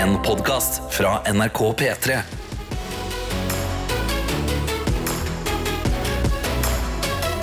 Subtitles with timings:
[0.00, 2.16] En podkast fra NRK P3.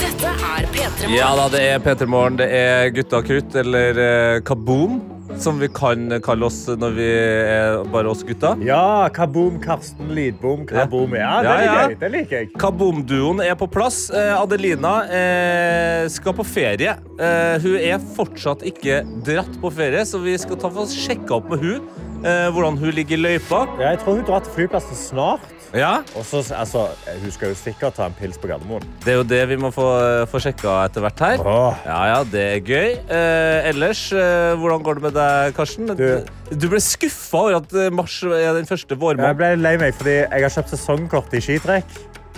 [0.02, 4.40] Dette er P3 Ja da, det er P3 Morgen, det er Gutta krutt, eller eh,
[4.48, 4.98] Kaboom,
[5.38, 8.56] som vi kan kalle oss når vi er bare oss gutta.
[8.66, 11.14] Ja, Kaboom, Karsten Lidbom, Kaboom.
[11.18, 11.60] Ja, det Ja, ja.
[11.60, 12.00] liker jeg.
[12.02, 12.50] Det liker jeg.
[12.58, 14.08] Kaboom-duoen er på plass.
[14.10, 16.98] Eh, Adelina eh, skal på ferie.
[17.22, 21.38] Eh, hun er fortsatt ikke dratt på ferie, så vi skal ta for oss sjekke
[21.38, 23.66] opp med hun hvordan hun ligger i løypa.
[23.80, 25.54] Ja, jeg tror hun drar til flyplassen snart.
[25.76, 26.88] Ja, Også, altså,
[27.22, 28.86] hun skal jo sikkert ta en pils på Gardermoen.
[29.04, 29.84] Det er jo det vi må få,
[30.32, 31.44] få sjekka etter hvert her.
[31.44, 31.82] Åh.
[31.86, 32.96] Ja, ja, det er gøy.
[33.12, 35.92] Eh, ellers, eh, hvordan går det med deg, Karsten?
[35.92, 36.08] Du,
[36.56, 40.16] Du- ble skuffa over at eh, mars er den første Jeg ble lei meg fordi
[40.24, 41.86] jeg har kjøpt sesongkort i skitrekk,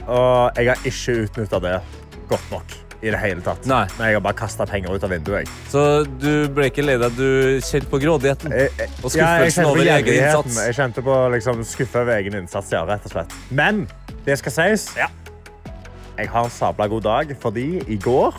[0.08, 1.80] og jeg har ikke utnytta det
[2.30, 2.89] godt nok.
[2.99, 3.63] I det hele tatt.
[3.70, 3.85] Nei.
[3.95, 5.48] Men jeg har bare kasta penger ut av vinduet.
[5.48, 5.67] Jeg.
[5.71, 5.84] Så
[6.20, 8.52] du ble ikke lei deg, du kjente på grådigheten?
[8.52, 10.59] Jeg, jeg, Og ja, jeg skuffelsen kjente på over egen innsats.
[10.66, 13.36] Jeg kjente på liksom, skuffa over egen innsats, ja, rett og slett.
[13.56, 13.86] Men
[14.25, 14.89] det skal sies.
[15.00, 18.36] Jeg har en sabla god dag, fordi i går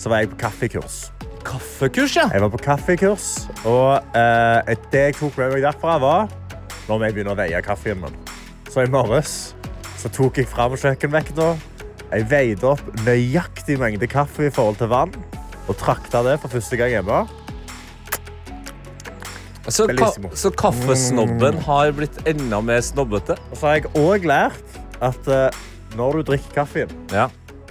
[0.00, 1.02] så var jeg på kaffekurs.
[1.44, 2.30] Kaffekurs, ja.
[2.32, 3.26] Jeg var på kaffekurs,
[3.68, 6.32] og eh, det jeg tok med meg derfra, var
[6.84, 8.16] Nå må jeg begynne å veie kaffen min.
[8.68, 9.54] Så i morges
[10.00, 11.54] så tok jeg fram kjøkkenvekta.
[12.14, 15.14] Jeg veide opp nøyaktig mengde kaffe i forhold til vann.
[15.66, 17.24] Og trakta det for første gang hjemme.
[19.72, 23.38] Så, ka så kaffesnobben har blitt enda mer snobbete?
[23.48, 25.46] Og så har jeg òg lært at uh,
[25.96, 27.30] når du drikker kaffen, Ja.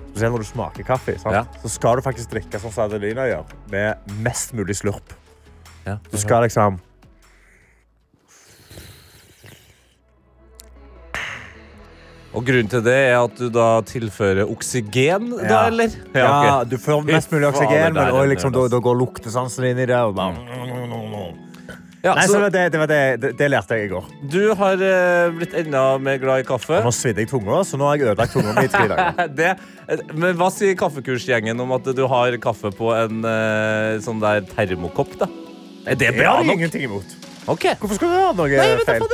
[0.09, 1.43] spesielt når du smaker kaffe, sant, Ja.
[1.61, 5.13] så skal du faktisk drikke sånn som Adelina gjør, med mest mulig slurp.
[5.85, 5.99] ja.
[6.11, 6.79] Du skal liksom
[12.33, 15.59] Og grunnen til det er at du da tilfører oksygen, da, Ja.
[15.69, 15.89] eller?
[16.15, 16.69] Ja, ok.
[16.71, 19.99] du får mest mulig oksygen, men og liksom, da, da går luktesansen inn i det.
[20.01, 20.33] Og bare...
[22.03, 24.07] Ja, Nei, så så det, det, var det, det, det lærte jeg i går.
[24.27, 26.81] du har uh, blitt enda mer glad i kaffe.
[26.81, 29.29] Og nå svidde jeg tunga, så nå har jeg ødelagt tunga mi i tre dager.
[29.39, 29.53] Det,
[30.11, 35.15] men hva sier kaffekursgjengen om at du har kaffe på en uh, sånn der termokopp,
[35.21, 35.29] da?
[35.85, 36.43] Er det Det bra nok?
[36.43, 36.57] jeg nok?
[36.59, 37.15] ingenting imot.
[37.55, 37.77] Okay.
[37.79, 39.07] Hvorfor skal du ha noe Nei, da feil?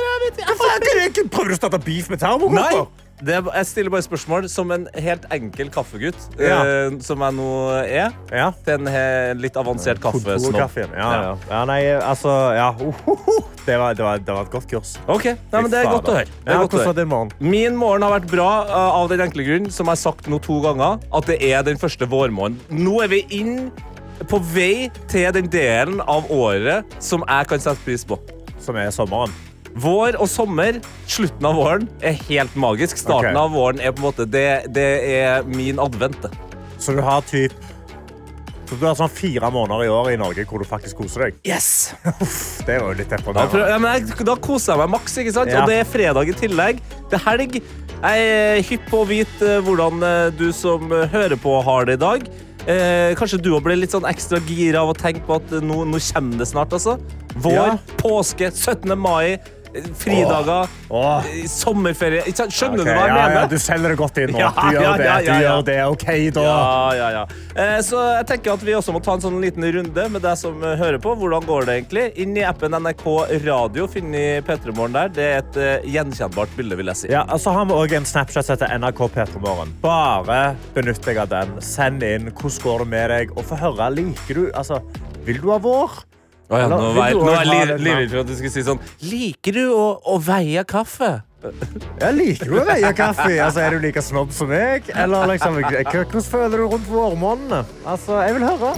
[0.81, 2.87] det ikke- Prøver du å starte beef med termokopper?
[3.19, 6.61] Det, jeg stiller bare spørsmål som en helt enkel kaffegutt, Ja.
[6.63, 7.49] eh, som jeg nå
[7.83, 8.51] er, Ja.
[8.65, 10.55] til en he, litt avansert kaffesnobb.
[10.55, 11.37] Ja, ja.
[11.49, 12.71] ja, nei, altså, ja.
[12.79, 13.43] Uhuhu.
[13.69, 14.95] Det, var, det, var, det var et godt kurs.
[15.05, 16.31] Ok, Nei, men Det er godt å høre.
[16.45, 17.05] Det godt å høre.
[17.05, 17.29] morgen?
[17.37, 20.39] Min morgen har vært bra uh, av den enkle grunn, som jeg har sagt nå
[20.41, 22.57] to ganger, at det er den første vårmorgenen.
[22.71, 23.69] Nå er vi inn
[24.25, 28.17] på vei til den delen av året som jeg kan sette pris på.
[28.63, 29.29] Som er sommeren.
[29.79, 32.97] Vår og sommer, slutten av våren, er helt magisk.
[32.97, 33.41] Starten okay.
[33.41, 34.87] av våren er på en måte Det, det
[35.19, 36.29] er min advent.
[36.79, 37.53] Så du har typ
[38.69, 41.37] så du har sånn fire måneder i år i Norge hvor du faktisk koser deg.
[41.47, 41.95] Yes!
[42.67, 43.63] Det er jo litt deprimerende.
[43.65, 45.49] ja, men jeg, da koser jeg meg maks, ikke sant?
[45.49, 45.63] Ja.
[45.63, 46.83] Og det er fredag i tillegg.
[47.09, 47.57] Det er helg.
[47.99, 51.89] Jeg er hypp på å vite eh, hvordan eh, du som eh, hører på, har
[51.89, 52.29] det i dag.
[52.69, 56.01] Eh, kanskje du ble litt sånn ekstra gira av å tenke på at nå, nå
[56.11, 56.75] kommer det snart.
[56.77, 56.99] altså.
[57.41, 57.95] Vår, Ja.
[57.97, 58.93] påske, 17.
[58.99, 59.39] mai,
[59.99, 60.99] fridager, Åh.
[60.99, 61.23] Åh.
[61.47, 62.23] sommerferie.
[62.27, 62.53] Ikke sant?
[62.55, 63.35] Skjønner Ok, du hva jeg ja, mener?
[63.39, 64.39] ja, du selger det godt inn nå.
[64.59, 65.09] Du gjør det.
[65.27, 65.77] Du gjør det.
[65.93, 66.43] OK, da.
[66.45, 67.23] Ja, ja, ja.
[67.55, 70.37] Eh, Så jeg tenker at vi også må ta en sånn liten runde med deg
[70.41, 71.13] som eh, hører på.
[71.21, 72.05] Hvordan går det egentlig?
[72.23, 73.05] Inn i appen NRK
[73.45, 75.13] Radio finner P3 Morgen der.
[75.19, 77.11] Det er et eh, gjenkjennbart bilde, vil jeg si.
[77.13, 79.73] Ja, altså har vi òg en Snapchat som heter NRK Petromorgen.
[79.83, 80.41] Bare
[80.75, 81.55] benytt deg av den.
[81.65, 83.91] Send inn hvordan går det med deg, og få høre.
[83.95, 84.81] Liker du Altså,
[85.27, 85.99] vil du ha vår?
[86.49, 89.53] Å ja, nå var jeg, er jeg livredd for at du skulle si sånn Liker
[89.53, 91.19] du å, å veie kaffe?
[91.43, 93.29] Jeg liker du å veie kaffe?
[93.37, 94.89] Altså, er du like snobb som meg?
[94.97, 97.61] Eller liksom, hvordan føler du rundt vårmånedene?
[97.85, 98.73] Altså, jeg vil høre.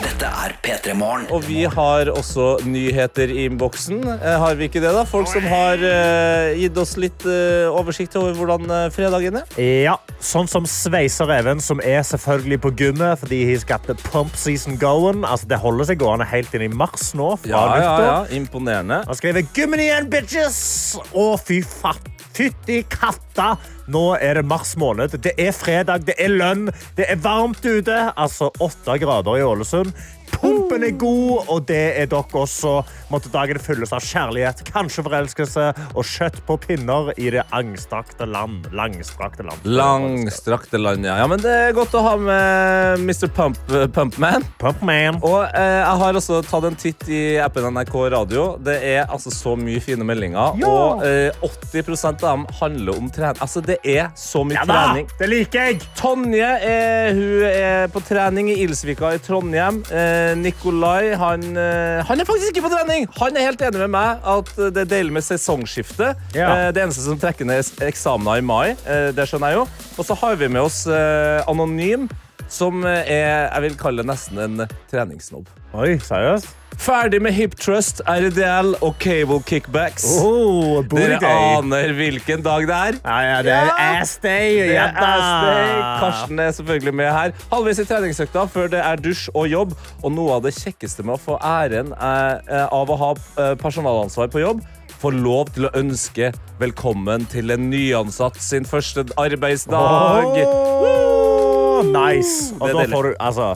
[0.00, 1.26] Dette er P3 Morgen.
[1.34, 3.98] Og vi har også nyheter i innboksen.
[4.14, 5.02] Eh, har vi ikke det, da?
[5.08, 9.50] Folk som har eh, gitt oss litt eh, oversikt over hvordan eh, fredagen er.
[9.60, 14.32] Ja, sånn som Sveiser Even, som er selvfølgelig på gymmet fordi he's got the pump
[14.40, 15.20] season going.
[15.28, 18.08] Altså, det holder seg gående helt inn i mars nå, fra Ja, ja, nyttår.
[18.08, 18.18] ja.
[18.40, 19.02] Imponerende.
[19.10, 22.08] Han skriver 'Gymmen igjen, bitches!' Å, fy fatt.
[22.36, 23.56] Fytti katta!
[23.90, 25.16] Nå er det mars måned.
[25.22, 26.68] Det er fredag, det er lønn,
[26.98, 27.98] det er varmt ute.
[28.14, 29.92] Altså åtte grader i Ålesund.
[30.40, 32.78] Pumpen er god, og det er dere også.
[33.10, 38.68] Måtte dagen fylles av kjærlighet, kanskje forelskelse og kjøtt på pinner i det angstrakte land.
[38.76, 39.66] Langstrakte land.
[39.68, 41.18] Langstrakte land, ja.
[41.20, 41.26] ja.
[41.30, 43.28] Men det er godt å ha med Mr.
[43.36, 43.58] Pump,
[43.96, 44.46] Pumpman.
[44.62, 45.20] Pumpman.
[45.26, 48.46] Og eh, jeg har også tatt en titt i appen NRK Radio.
[48.64, 50.56] Det er altså så mye fine meldinger.
[50.62, 50.70] Ja.
[50.70, 51.44] Og eh,
[51.74, 53.42] 80% av dem handler om trening.
[53.44, 55.10] Altså, det er så mye Ja trening.
[55.20, 55.82] det liker jeg!
[55.98, 59.82] Tonje er, hun er på trening i Ilsvika i Trondheim.
[59.90, 63.06] Eh, eh, Nikolai han, eh, han er faktisk ikke på trening!
[63.18, 66.12] Han er helt enig med meg at det er deilig med sesongskifte.
[66.36, 66.48] Ja.
[66.48, 68.72] Eh, det eneste som trekker ned eksamener i mai.
[68.84, 69.68] Eh, det skjønner jeg jo.
[69.96, 72.08] Og så har vi med oss eh, Anonym,
[72.50, 75.50] som eh, er jeg vil kalle nesten en treningssnobb.
[75.70, 76.56] Oi, seriøst?
[76.80, 80.06] Ferdig med hip trust, RDL og cable kickbacks.
[80.24, 82.96] Oh, Dere aner hvilken dag det er.
[83.04, 84.00] Ja, ja, det er Ja.
[84.00, 84.56] ass day.
[84.62, 85.74] Det Ja, ass day.
[86.00, 87.32] Karsten er selvfølgelig med her.
[87.52, 89.74] Halvveis i treningsøkta før det er dusj og jobb.
[90.02, 93.54] Og noe av det kjekkeste med å få æren eh, eh, av å ha eh,
[93.60, 94.62] personalansvar på jobb,
[95.00, 100.32] få lov til å ønske velkommen til en nyansatt sin første arbeidsdag.
[100.40, 102.54] Oh, nice.
[102.58, 103.54] Og da får du altså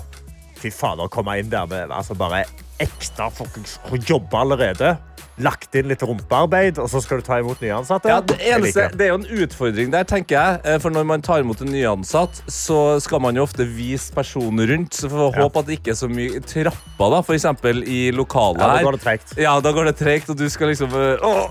[0.65, 2.47] Fy fader, komme inn der med altså, bare
[2.81, 3.77] ekte fuckings
[4.09, 4.95] jobbe allerede.
[5.43, 8.11] Lagt inn litt rumpearbeid, og så skal du ta imot nyansatte.
[8.13, 9.09] Ja, det, eneste, det.
[9.09, 10.61] er jo en utfordring der, tenker jeg.
[10.65, 14.63] Eh, For når man tar imot en nyansatt, så skal man jo ofte vise personen
[14.71, 14.95] rundt.
[14.95, 15.43] Så får Ja.
[15.43, 18.93] håpe at det ikke er så mye trapper, da, eksempel i lokalet Ja, da går
[18.93, 19.35] det tregt.
[19.41, 21.51] Ja, da går det tregt, og du skal liksom øh, åh.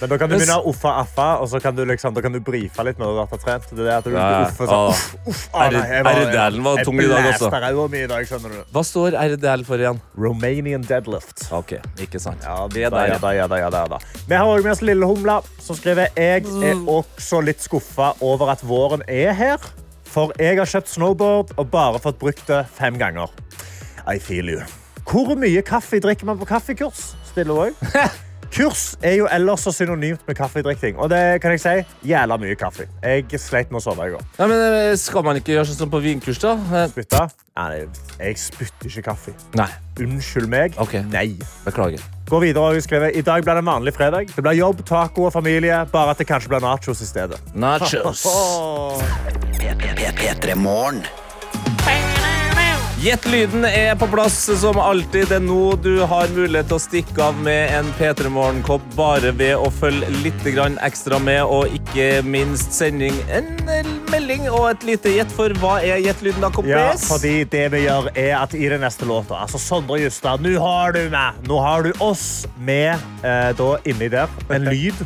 [0.00, 2.32] Men da kan du begynne å uffa affa, og så kan du, liksom, da kan
[2.34, 3.70] du brife litt når du har trent.
[3.70, 6.84] Det er det at du Ja, uffer sånn, uff, uff, ah, nei, jeg var, var
[6.84, 7.50] tung i dag også.
[7.50, 8.60] Jeg i dag, skjønner du.
[8.74, 10.00] Hva står RDL for igjen?
[10.18, 11.46] Romanian deadlift.
[11.54, 12.42] Ok, ikke sant.
[12.44, 13.19] Ja, det er der, ja.
[13.20, 13.98] Da, ja, da, ja, da.
[14.26, 18.52] Vi har også med oss Lille Humla, som skriver Jeg er også litt skuffa over
[18.54, 19.70] at våren er her.
[20.10, 23.30] For jeg har kjøpt snowboard og bare fått brukt det fem ganger.
[24.10, 24.64] I feel you.
[25.06, 27.12] Hvor mye kaffe drikker man på kaffekurs?
[27.30, 27.78] Stiller hun.
[28.50, 30.96] Kurs er jo ellers så synonymt med kaffedrikking.
[30.98, 31.74] Og det kan jeg si,
[32.10, 32.88] jævla mye kaffe.
[33.02, 34.24] Jeg sleit med å sove i går.
[34.40, 36.56] Nei, men øh, Skal man ikke gjøre sånn som på vinkurs, da?
[36.90, 37.22] Spytte?
[37.60, 37.84] Nei,
[38.18, 39.36] jeg spytter ikke kaffe.
[39.58, 39.68] Nei,
[40.00, 40.74] Unnskyld meg.
[40.80, 41.04] Okay.
[41.12, 41.36] Nei.
[41.66, 42.02] beklager.
[42.30, 44.30] Gå videre og skrive I dag blir det en vanlig fredag.
[44.34, 45.84] Det blir jobb, taco og familie.
[45.92, 47.38] Bare at det kanskje blir nachos i stedet.
[47.54, 48.26] Nachos.
[50.20, 51.04] P3 Morgen.
[53.00, 55.30] Gjett lyden er på plass som alltid.
[55.30, 59.30] Det er nå du har mulighet til å stikke av med en P3 Morgen-kopp bare
[59.38, 60.44] ved å følge litt
[60.84, 63.48] ekstra med, og ikke minst sending en
[64.12, 66.76] melding og et lite gjett for hva er gjettlyden da, kompis?
[66.76, 70.60] Ja, fordi det vi gjør er at i den neste låta Altså, Sondre Justad, nå
[70.60, 71.40] har du meg.
[71.48, 74.28] Nå har du oss med eh, da inni der.
[74.52, 75.00] En lyd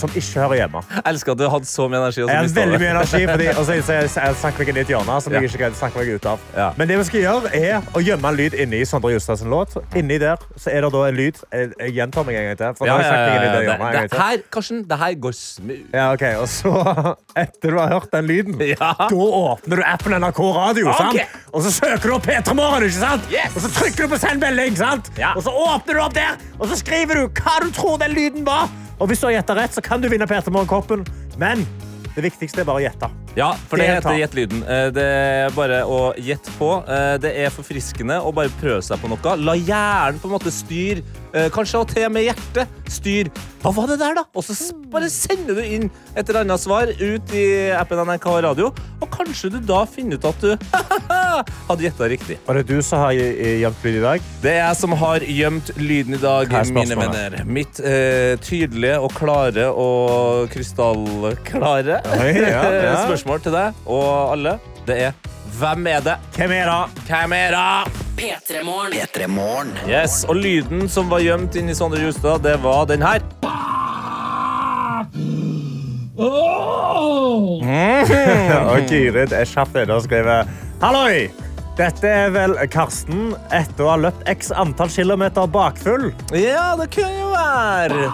[0.00, 0.80] som ikke hører hjemme.
[0.96, 2.22] Jeg elsker at du hadde så mye energi.
[2.24, 4.72] Og så Jeg har veldig mye energi, fordi, og så så jeg, jeg snakker meg
[4.72, 5.40] inn i et hjørne som Ja.
[5.40, 6.44] jeg ikke greide å snakke meg ut av.
[6.56, 6.68] Ja.
[6.80, 9.76] Men det vi skal gjøre, er å gjemme en lyd inni Sondre Justads låt.
[9.96, 12.74] Inni der så er det da en lyd Jeg, jeg gjentar meg en gang til.
[12.80, 13.76] For Ja, ja, snakket ja, det ja.
[13.80, 15.86] Det, det her, Karsten, det her går smooth.
[15.94, 16.74] Ja, ok, og så,
[17.44, 18.92] etter du har hørt den lyden, Ja.
[18.98, 21.24] da åpner du appen NRK Radio, okay.
[21.24, 21.38] sant?
[21.52, 23.26] Og så søker du opp P3 Morgen, ikke sant?
[23.32, 23.54] Yes.
[23.56, 25.10] Og så trykker du på send melding, sant?
[25.18, 25.32] Ja.
[25.36, 28.46] Og så åpner du opp der, og så skriver du hva du tror den lyden
[28.46, 28.68] var.
[29.00, 31.06] Og hvis du har gjettet rett, så kan du vinne P3 Morgen-koppen.
[31.40, 31.64] Men
[32.14, 33.08] det viktigste er bare å gjette.
[33.38, 34.18] Ja, for det Det heter.
[34.18, 34.62] Gjett lyden.
[34.66, 36.70] Eh, Det er bare å gjette på.
[36.88, 39.36] Eh, Det er forfriskende å bare prøve seg på noe.
[39.38, 41.02] La hjernen på en måte styre.
[41.34, 42.78] Eh, Kanskje til med hjertet.
[42.90, 43.30] Styr.
[43.60, 44.24] Hva var det der, da?
[44.34, 44.54] Og så
[44.90, 47.44] bare sender du inn et eller annet svar ut i
[47.76, 50.54] appen NRK Radio, og kanskje du da finner ut at du
[51.68, 52.38] hadde gjetta riktig.
[52.46, 54.28] Var det du som har gjemt lyd i dag.
[54.42, 57.40] Det er jeg som har gjemt lyden i dag, mine venner.
[57.44, 62.96] Mitt eh, tydelige og klare og krystallklare ja, ja.
[63.06, 64.56] spørsmål til deg og alle,
[64.88, 66.16] det er hvem er det?
[66.36, 67.02] Hvem er det?
[67.08, 67.92] Hvem er det?
[68.20, 68.92] P3 Morgen.
[68.92, 69.72] P3 Morgen.
[69.88, 73.20] Yes, og lyden som var gjemt inni Sondre Justad, det var den her.
[78.70, 80.50] Og Gyrid er kjapt inne og skriver
[80.82, 81.30] Halloi!
[81.78, 86.10] Dette er vel Karsten etter å ha løpt x antall kilometer bakfull.
[86.36, 88.10] Ja, det kunne jo være.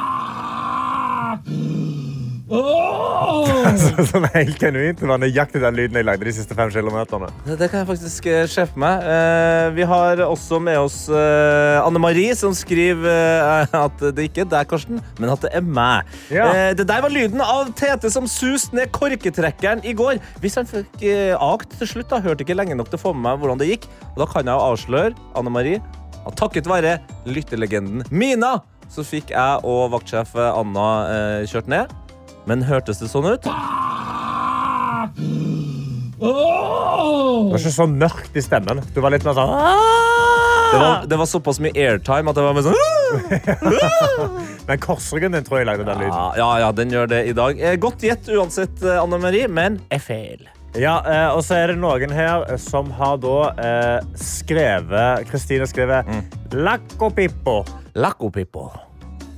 [2.46, 5.00] Som er helt genuint.
[5.00, 7.28] Det var nøyaktig den lyden jeg lagde de siste fem kilometerne.
[7.46, 9.06] Det, det kan jeg faktisk eh, meg.
[9.10, 14.44] Eh, vi har også med oss eh, Anne Marie, som skriver eh, at det ikke
[14.44, 16.14] er deg, Karsten, men at det er meg.
[16.30, 16.46] Ja.
[16.52, 20.22] Eh, det der var lyden av Tete som suste ned korketrekkeren i går.
[20.44, 23.16] Hvis han fikk eh, akt til slutt, da hørte ikke lenge nok til å få
[23.16, 23.90] med meg hvordan det gikk.
[24.14, 25.82] Og da kan jeg jo avsløre, Anne Marie,
[26.26, 28.60] at takket være lytterlegenden Mina,
[28.90, 30.90] så fikk jeg og vaktsjef Anna
[31.50, 31.90] kjørt ned.
[32.46, 33.46] Men hørtes det sånn ut?
[36.16, 36.32] Det
[37.52, 38.80] var ikke så mørkt i stemmen.
[38.94, 39.52] Du var litt mer sånn
[40.66, 42.74] Det var, det var såpass mye airtime at det var mer sånn
[44.66, 46.16] Men korsryggen din tror jeg lagde den lyden.
[46.16, 47.60] Ja, ja, ja, den gjør det i dag.
[47.62, 50.42] Eh, Godt gjett uansett, eh, Anne Marie, men er feil.
[50.76, 56.02] Ja, eh, og så er det noen her som har da eh, skrevet Kristine skriver
[56.52, 57.60] Lacco Pippo.
[57.94, 58.66] Lacopippo.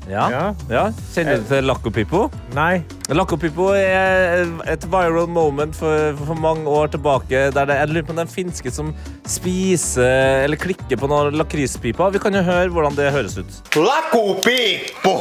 [0.09, 0.29] Ja.
[0.33, 0.45] Ja.
[0.73, 0.85] ja.
[1.13, 2.23] Kjenner du til Laco Pippo?
[2.57, 2.81] Nei.
[3.13, 7.49] Laco Pippo er et viral moment for, for mange år tilbake.
[7.55, 8.95] Der det, jeg lurer på om det er en finske som
[9.29, 12.15] spiser eller klikker på noen lakrispiper.
[12.17, 13.61] Vi kan jo høre hvordan det høres ut.
[13.77, 15.15] Lakupiippu,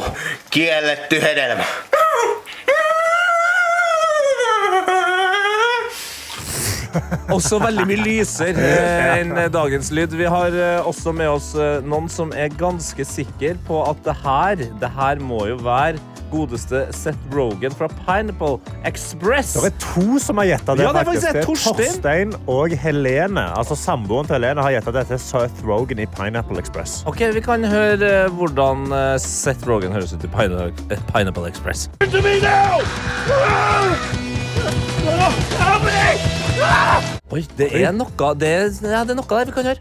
[0.54, 1.68] kielletty hedelmä.
[7.36, 10.14] Også veldig mye lysere eh, enn dagens lyd.
[10.18, 14.16] Vi har eh, også med oss eh, noen som er ganske sikker på at det
[14.22, 19.54] her, det her må jo være godeste Seth Rogan fra Pineapple Express.
[19.56, 20.84] Det er to som har gjetta det.
[20.84, 21.38] Ja, det er faktisk.
[21.46, 21.78] Torstein.
[21.78, 23.46] Torstein og Helene.
[23.56, 27.00] Altså Samboeren til Helene har gjetta det til Seth Rogan i Pineapple Express.
[27.08, 28.90] Ok, Vi kan høre hvordan
[29.22, 30.68] Seth Rogan høres ut i Pine
[31.14, 31.88] Pineapple Express.
[37.28, 38.48] Oi, det er noe Det
[38.82, 39.80] ja, det er noe der vi kan høre.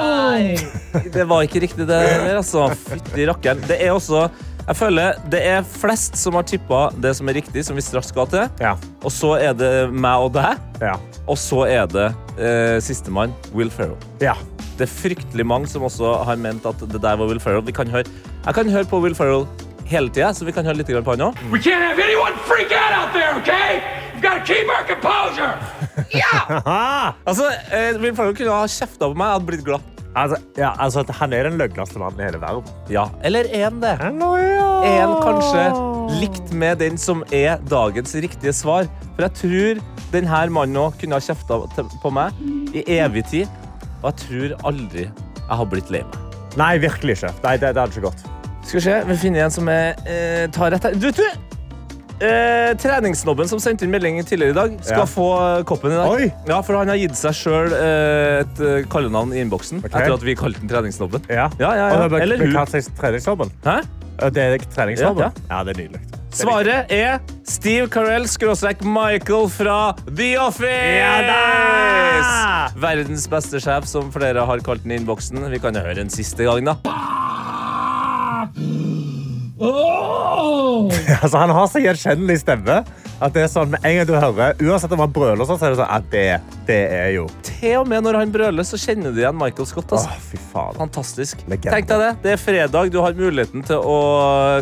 [0.00, 0.56] Nei.
[1.12, 2.68] Det var ikke riktig, det der, altså.
[2.86, 3.60] Fytti rakkeren.
[3.68, 4.28] Det er også
[4.66, 8.12] Jeg føler det er flest som har tippa det som er riktig, som vi straks
[8.12, 8.46] skal til.
[8.62, 8.76] Ja.
[9.02, 10.60] Og så er det meg og deg.
[10.82, 10.94] Ja.
[11.26, 12.06] Og så er det
[12.38, 13.98] eh, sistemann, Will Ferrell.
[14.22, 14.36] ja.
[14.80, 17.60] Det er fryktelig mange som også har ment at det der var Will Ferrell.
[17.66, 18.08] Vi kan høre,
[18.46, 19.44] jeg kan høre på Will Ferrell
[19.90, 21.40] hele tida, så vi kan høre litt på han òg.
[21.50, 23.80] We can't have anyone freak out out there, okay?
[24.14, 25.54] We've got to keep our composure.
[27.28, 29.86] Altså, eh, Will Ferrell kunne ha kjefta på meg, jeg hadde blitt glad.
[30.18, 32.72] Altså, ja, altså, han er den løgneste mannen i hele verden.
[32.90, 33.94] Ja, Eller er han det?
[34.00, 34.70] Hello, ja.
[34.88, 35.68] En kanskje
[36.18, 38.88] likt med den som er dagens riktige svar?
[39.14, 41.60] For jeg tror denne mannen òg kunne ha kjefta
[42.02, 42.34] på meg
[42.74, 43.62] i evig tid.
[44.00, 46.20] Og jeg tror aldri jeg har blitt lei meg.
[46.58, 47.34] Nei, virkelig ikke.
[47.44, 48.39] Nei, det, det hadde ikke gått.
[48.70, 50.94] Skal vi se, vi finner en som er, eh, tar rett her.
[50.94, 51.24] Du, du!
[52.20, 55.06] Eh, treningssnobben som sendte inn melding tidligere i dag, skal Ja.
[55.08, 55.26] få
[55.58, 56.10] eh, koppen i dag.
[56.12, 56.28] Oi!
[56.46, 59.88] Ja, For han har gitt seg sjøl eh, et eh, kallenavn i innboksen Ok.
[59.90, 61.24] etter at vi kalte den treningssnobben.
[61.28, 61.48] Ja.
[61.58, 62.04] Ja, ja, ja.
[62.04, 62.66] Og det er- Eller hun.
[62.66, 63.50] seg treningsjobben.
[63.64, 63.80] Hæ?
[64.30, 65.18] Det er treningsjobben?
[65.24, 66.00] Ja, Ja, det er nydelig.
[66.04, 71.00] Det er Svaret er Steve Carell skråstrek Michael fra The Office!
[71.00, 72.68] Ja da!
[72.76, 75.50] Verdens beste sjef, som flere har kalt den i innboksen.
[75.50, 76.76] Vi kan jo høre en siste gang, da.
[81.20, 82.80] Altså, han har så gjenkjennelig stemme
[83.20, 85.74] at det er sånn med en gang du hører, uansett om han brøler, så er
[85.74, 86.22] det sånn at det,
[86.70, 89.92] det er jo Til og med når han brøler, så kjenner du igjen Michael Scott.
[89.92, 90.30] Åh, Altså.
[90.30, 90.78] fy faen.
[90.80, 91.42] Fantastisk.
[91.44, 91.74] Legende.
[91.74, 92.08] Tenk deg det.
[92.24, 92.88] Det er fredag.
[92.94, 93.98] Du har muligheten til å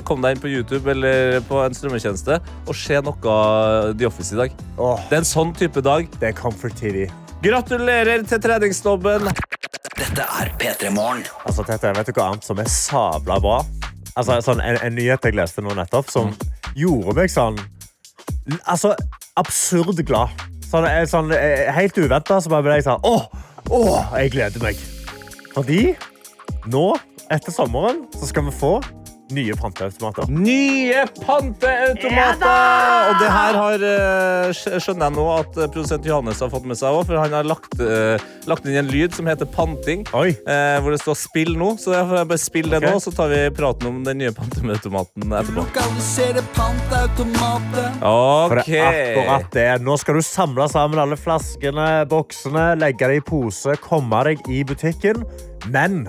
[0.08, 4.34] komme deg inn på YouTube eller på en strømmetjeneste og se noe av The Office
[4.34, 4.58] i dag.
[4.74, 6.10] Åh, Det er en sånn type dag.
[6.18, 7.06] det er Comfort TV.
[7.46, 9.30] Gratulerer til treningssnobben.
[10.18, 11.20] Dette er P3 Morgen.
[11.46, 13.60] Altså, Tete, vet du hva annet som er sabla bra?
[14.18, 16.32] Altså, sånn, en, en nyhet jeg leste nå nettopp, som
[16.74, 17.60] gjorde meg sånn
[18.66, 18.96] Altså,
[19.38, 20.32] absurd glad.
[20.66, 21.30] Sånn, sånn,
[21.76, 23.28] helt uventa så bare ble jeg sånn Åh,
[23.70, 24.82] åh, jeg gleder meg.
[25.54, 25.82] Fordi
[26.66, 26.86] nå,
[27.30, 28.74] etter sommeren, så skal vi få
[29.34, 30.28] nye panteautomater.
[30.32, 33.10] Nye panteautomater!
[33.10, 36.78] Og det her har, eh, skjønner jeg nå at eh, produsent Johannes har fått med
[36.80, 38.16] seg også, for han har lagt, eh,
[38.48, 40.06] lagt inn en lyd som heter panting.
[40.16, 40.30] Oi.
[40.32, 42.94] eh, hvor det står 'spill nå', så jeg får bare spille det okay.
[42.94, 45.66] nå, så tar vi praten om den nye panteautomaten etterpå.
[45.66, 47.92] Lokalisere panteautomater.
[48.00, 49.68] For det er akkurat det.
[49.84, 54.64] Nå skal du samle sammen alle flaskene, boksene, legge dem i pose, komme deg i
[54.64, 55.24] butikken.
[55.68, 56.06] Men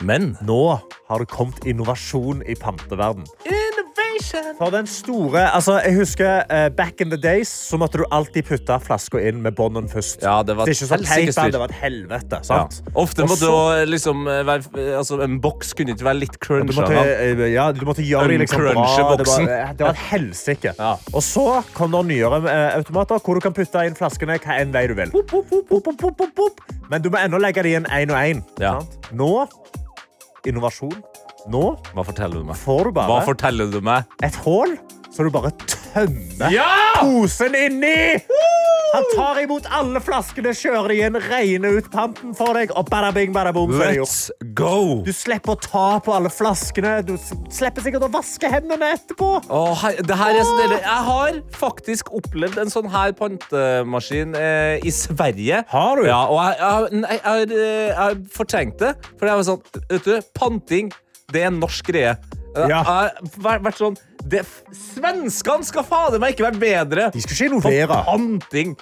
[0.00, 0.80] Men nå
[1.10, 3.26] har det kommet innovasjon i panteverden.
[3.44, 4.54] Innovation!
[4.58, 8.46] For den store, altså jeg husker uh, Back in the days så måtte du alltid
[8.48, 10.22] putte flaska inn med bånden først.
[10.24, 11.52] Ja, det var det sånn styr.
[11.52, 12.40] det var et helvete.
[12.48, 12.62] Ja.
[12.94, 17.00] Ofte måtte så- liksom eh, være altså, En boks kunne ikke være litt Du måtte,
[17.00, 19.16] eh, ja, du måtte gjøre det liksom bra.
[19.16, 20.74] Det var, det var et helsike.
[20.78, 20.94] Ja.
[21.12, 24.72] Og så kom det nyere uh, automater hvor du kan putte inn flaskene hva enn
[24.72, 25.12] vei du vil.
[25.12, 26.64] Pop, pop, pop, pop, pop, pop, pop.
[26.90, 28.42] Men du må ennå legge det inn én og én.
[28.62, 28.78] Ja.
[29.12, 29.46] Nå
[30.48, 30.94] innovasjon.
[31.50, 31.62] Nå
[31.94, 32.56] Hva forteller du meg?
[32.56, 34.04] får du Hva bare forteller du meg?
[34.22, 34.76] et hull
[35.10, 35.79] så du bare tømmer
[36.50, 36.70] Ja!
[37.00, 38.20] posen inni!
[38.90, 43.12] Han tar imot alle flaskene, kjører de inn, regner ut panten for deg, og bada
[43.14, 44.00] bing, bada boom, er.
[44.00, 45.00] Let's go!
[45.06, 46.96] Du slipper å ta på alle flaskene.
[47.06, 47.14] Du
[47.54, 49.28] slipper sikkert å vaske hendene etterpå.
[49.46, 50.80] Åh, det her er så deilig.
[50.82, 55.62] Jeg har faktisk opplevd en sånn her pantemaskin eh, i Sverige.
[55.70, 56.08] Har du?
[56.10, 58.92] Ja, og jeg, jeg, jeg, har, eh, jeg fortrengte.
[59.20, 60.90] For jeg var sånn, vet du, panting,
[61.30, 62.18] det er en norsk greie.
[62.56, 62.82] Eh, Ja.
[62.82, 64.40] Har vært, vært sånn, det,
[64.74, 68.00] Svenskene skal fader meg ikke være bedre De skal ikke på innovere.
[68.08, 68.76] panting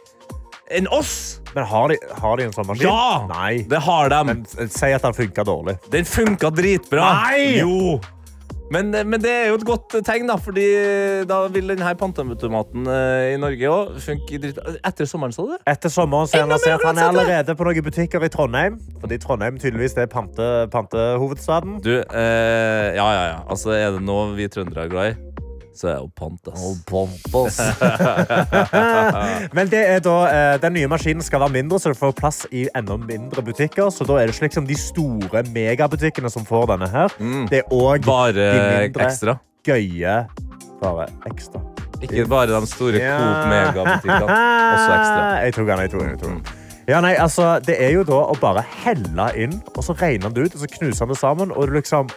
[0.71, 1.41] enn oss.
[1.55, 2.89] Men har de, har de en sånn maskin?
[2.89, 3.27] Ja!
[3.31, 3.63] Nei.
[3.69, 4.19] Det har de.
[4.29, 5.79] Men si at den funka dårlig.
[5.91, 7.07] Den funka dritbra.
[7.25, 7.59] Nei!
[7.63, 7.99] Jo.
[8.73, 10.67] Men, men det er jo et godt tegn, da, fordi
[11.29, 15.55] da vil denne panteautomaten eh, i Norge òg funke dritt Etter sommeren, sa du?
[15.69, 16.85] Etter sommeren ser er han at.
[16.85, 18.77] Han er allerede på noen butikker i Trondheim.
[19.01, 21.79] Fordi Trondheim tydeligvis er pante, pantehovedstaden.
[21.85, 23.41] Du, eh, ja, ja, ja.
[23.49, 25.17] Altså, er det noe vi trøndere er glad i,
[25.75, 26.59] så er hun Pontus.
[26.59, 27.59] Oh, ass.
[29.57, 32.43] Men det er da, eh, den nye maskinen skal være mindre, så det får plass
[32.51, 33.91] i enda mindre butikker.
[33.95, 37.19] Så da er det ikke liksom de store megabutikkene som får denne her.
[37.51, 39.39] Det er òg de mindre ekstra.
[39.67, 40.21] gøye
[40.79, 41.61] Bare ekstra.
[42.03, 44.39] Ikke bare de store Coop Mega-butikkene.
[44.73, 45.23] Også ekstra.
[45.45, 46.11] Jeg tok den, jeg tok den.
[46.11, 46.65] Jeg tok den.
[46.89, 50.47] Ja, nei, altså, det er jo da å bare helle inn, og så regner det
[50.47, 52.09] ut, og så knuser det sammen, og du liksom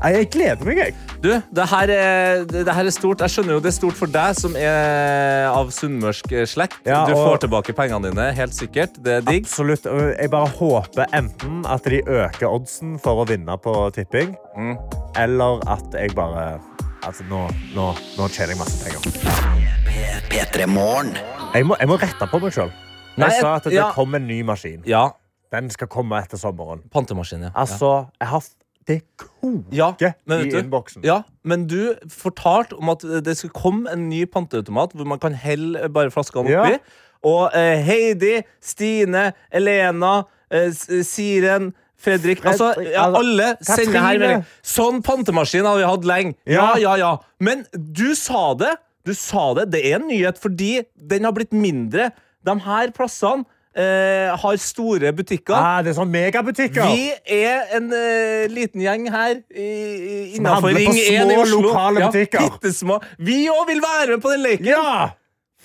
[0.00, 0.94] Nei, Jeg gleder meg, jeg.
[1.20, 3.20] Du, det her, er, det her er stort.
[3.20, 6.78] Jeg skjønner jo det er stort for deg som er av sunnmørsk slekt.
[6.88, 8.96] Ja, du får tilbake pengene dine, helt sikkert.
[9.04, 9.44] Det er digg.
[9.44, 9.84] Absolutt.
[10.16, 14.74] Jeg bare håper enten at de øker oddsen for å vinne på tipping, Mm.
[15.16, 16.58] eller at jeg bare
[17.00, 17.84] Altså, nå, nå,
[18.18, 20.10] nå tjener jeg masse penger.
[20.28, 21.14] P3 Morgen.
[21.54, 22.68] Jeg må, jeg må rette på meg sjøl.
[23.16, 23.86] Jeg sa at det ja.
[23.96, 24.82] kom en ny maskin.
[24.88, 25.06] Ja,
[25.50, 26.82] Den skal komme etter sommeren.
[26.92, 27.50] pantemaskin, ja.
[27.58, 28.44] Altså, jeg har
[28.88, 29.92] Det koker Ja,
[30.26, 31.02] men i innboksen.
[31.04, 35.34] Ja, men du fortalte om at det skulle komme en ny panteautomat hvor man kan
[35.34, 36.62] helle bare flaskene Ja.
[36.64, 36.78] oppi.
[37.22, 40.70] Og eh, Heidi, Stine, Elena, eh,
[41.04, 44.44] Siren Fredrik altså, ja, alle- Alle sender her melding.
[44.64, 46.34] Sånn pantemaskin har vi hatt lenge.
[46.46, 46.96] Ja, Ja.
[46.96, 47.16] ja, ja.
[47.38, 48.72] Men du sa det.
[49.04, 49.70] Du sa det.
[49.70, 52.10] Det er en nyhet fordi den har blitt mindre.
[52.42, 53.44] De her plassene
[53.76, 55.54] eh, har store butikker.
[55.54, 56.90] Ah, det er sånn megabutikker.
[56.90, 61.06] Vi er en eh, liten gjeng her i, i, Som innenfor handler på Ring 1
[61.06, 61.62] i små, Oslo.
[61.68, 62.50] lokale butikker.
[62.58, 62.98] bittesmå.
[63.30, 64.70] Vi òg vil være med på den leken!
[64.72, 65.08] Ja!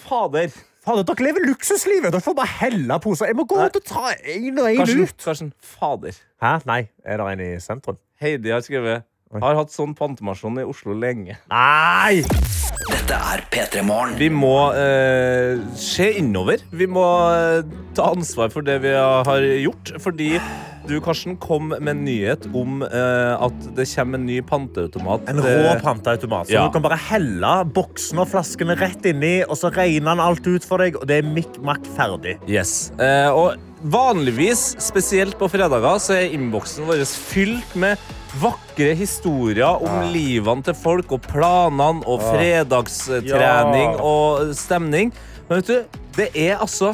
[0.06, 0.54] Fader.
[0.86, 2.12] Fader, dere lever luksuslivet.
[2.14, 3.32] Dere får bare helle poser.
[3.32, 5.18] Jeg må gå ut og ta en og en Karsten, ut.
[5.24, 5.54] Karsten.
[5.76, 6.20] Fader.
[6.44, 6.52] Hæ?
[6.70, 7.98] Nei, er det en i sentrum?
[8.22, 9.02] Heidi har skrevet
[9.44, 11.40] Har hatt sånn pantemasjon i Oslo lenge.
[11.52, 12.24] Nei!
[12.86, 14.14] Dette er P3 Morgen.
[14.20, 16.62] Vi må eh, se innover.
[16.76, 17.66] Vi må eh,
[17.98, 19.96] ta ansvar for det vi har gjort.
[20.04, 20.36] Fordi
[20.86, 25.30] du, Karsten, kom med en nyhet om eh, at det kommer en ny panteautomat.
[25.32, 26.50] En eh, rå panteautomat.
[26.50, 26.66] Så Ja.
[26.68, 30.68] Du kan bare helle boksen og flaskene rett inni, og så regner den alt ut
[30.68, 32.38] for deg, og det er mikk makk ferdig.
[32.50, 32.92] Yes.
[33.02, 37.98] Eh, og vanligvis, spesielt på fredager, så er innboksen vår fylt med
[38.42, 44.02] vakre historier om livene til folk og planene og fredagstrening Ja.
[44.02, 45.14] og stemning.
[45.50, 46.94] Men vet du, det er altså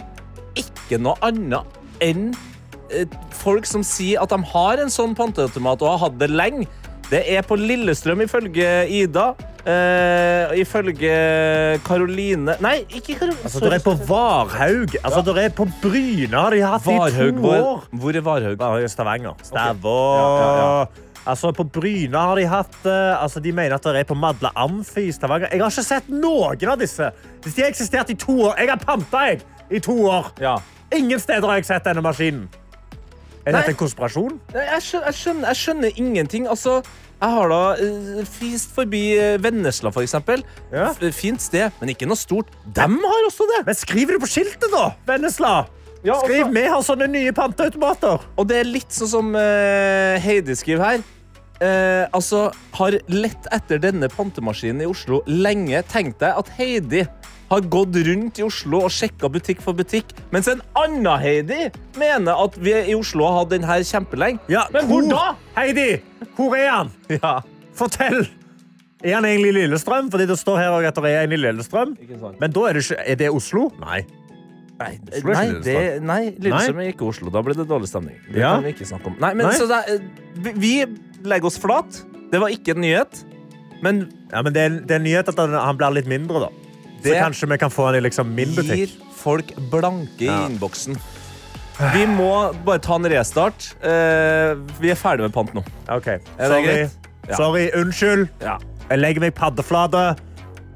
[0.56, 1.64] ikke noe annet
[2.04, 2.32] enn
[2.92, 6.68] eh, folk som sier at de har en sånn panteautomat og har hatt det lenge.
[7.12, 9.34] Det er på Lillestrøm, ifølge Ida.
[9.62, 11.12] Uh, ifølge
[11.86, 13.44] Karoline Nei, ikke Karoline.
[13.46, 14.96] Altså, dere er på Varhaug.
[15.04, 16.34] Altså, dere er på Bryne.
[16.34, 17.84] Har de hatt det i to år?
[17.94, 18.64] hvor er Varhaug?
[18.82, 19.38] I Stavanger.
[19.46, 20.00] Stavå.
[20.18, 20.26] Ja,
[20.58, 20.88] ja,
[21.22, 23.00] Altså, på Bryne har de hatt det.
[23.22, 25.52] Altså, de mener at det er på Madla Amfi i Stavanger.
[25.52, 27.12] Jeg har ikke sett noen av disse.
[27.44, 30.32] Hvis de har eksistert i to år Jeg har panta, jeg, i to år.
[30.42, 30.58] Ja.
[30.94, 32.50] Ingen steder har jeg sett denne maskinen.
[33.46, 34.36] Er dette en konspirasjon?
[34.54, 36.48] Nei, Jeg skjønner, jeg, skjønner, jeg skjønner ingenting.
[36.50, 36.82] Altså,
[37.22, 40.42] jeg har da uh, fist forbi eh, Vennesla, for eksempel.
[40.74, 40.90] Ja.
[41.14, 42.50] Fint sted, men ikke noe stort.
[42.78, 43.62] Dem har også det.
[43.68, 44.92] Men skriver du på skiltet, da!
[45.10, 45.54] Vennesla.
[46.02, 48.24] Ja, Skriv vi har sånne nye panteautomater.
[48.40, 51.04] Og det er litt sånn som uh, Heidi skriver her.
[51.62, 55.84] Uh, altså, har lett etter denne pantemaskinen i Oslo lenge.
[55.92, 57.06] Tenk deg at Heidi
[57.52, 61.68] har gått rundt i Oslo og sjekka butikk for butikk, mens en annen Heidi
[62.00, 64.40] mener at vi i Oslo har hatt den her kjempelenge.
[64.50, 65.26] Ja, Men hvor da?
[65.58, 65.90] Heidi,
[66.38, 66.94] hvor er han?
[67.20, 67.42] Ja,
[67.78, 68.24] Fortell!
[69.02, 70.12] Er han egentlig i Lillestrøm?
[70.14, 71.96] Fordi det står her at det er en i Lillestrøm.
[72.40, 73.70] Men da er det, ikke, er det Oslo?
[73.82, 74.04] Nei.
[74.82, 77.30] Nei, nei, det, nei Lillestrøm er ikke Oslo.
[77.34, 78.18] Da blir det dårlig stemning.
[78.32, 78.56] Det Ja.
[78.56, 79.16] kan vi ikke snakke om.
[79.22, 80.86] Nei, men det, er- vi-
[81.24, 82.02] legger oss flat.
[82.32, 83.24] Det var ikke en nyhet.
[83.82, 86.50] Men Ja, men det, er, det er en nyhet at han, blir litt mindre, da.
[87.04, 90.48] Så kanskje vi kan få han i liksom min gir folk blanke i Ja.
[90.48, 90.98] innboksen.
[91.94, 93.74] Vi må bare ta en restart.
[93.82, 95.64] Uh, vi er ferdig med pant nå.
[95.90, 96.06] Ok,
[96.38, 96.90] det Sorry.
[97.30, 97.36] Ja.
[97.36, 97.70] Sorry.
[97.74, 98.28] Unnskyld.
[98.42, 100.16] Jeg legger meg paddeflate.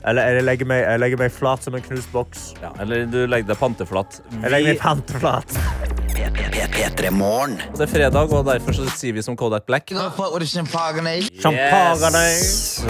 [0.06, 2.48] Eller jeg legger meg, jeg legger meg flat som en knust boks.
[2.62, 4.22] Ja, eller du legger deg panteflatt.
[4.38, 6.05] Jeg legger meg panteflat.
[6.76, 7.62] P3 Morgen.
[7.78, 9.92] det er fredag, og derfor så sier vi som Kodak Black.
[11.42, 12.26] champagne.
[12.26, 12.84] Yes.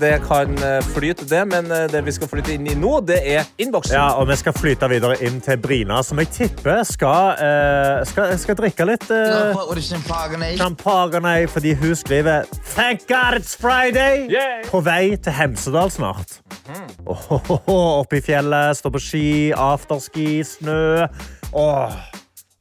[0.00, 3.18] Det kan eh, flyte, det, men eh, det vi skal flyte inn i nå, det
[3.22, 3.96] er innboksen.
[3.96, 8.34] Ja, og vi skal flyte videre inn til Brina, som jeg tipper skal, uh, skal,
[8.40, 11.46] skal drikke litt eh, a champagne.
[11.48, 14.28] fordi hun skriver Thank God it's Friday!
[14.30, 14.64] Yeah.
[14.70, 16.40] På vei til Hemsedal snart.
[17.06, 21.06] Åhåhå, Oppe i fjellet, står på ski, afterski, snø.
[21.52, 21.92] Åh,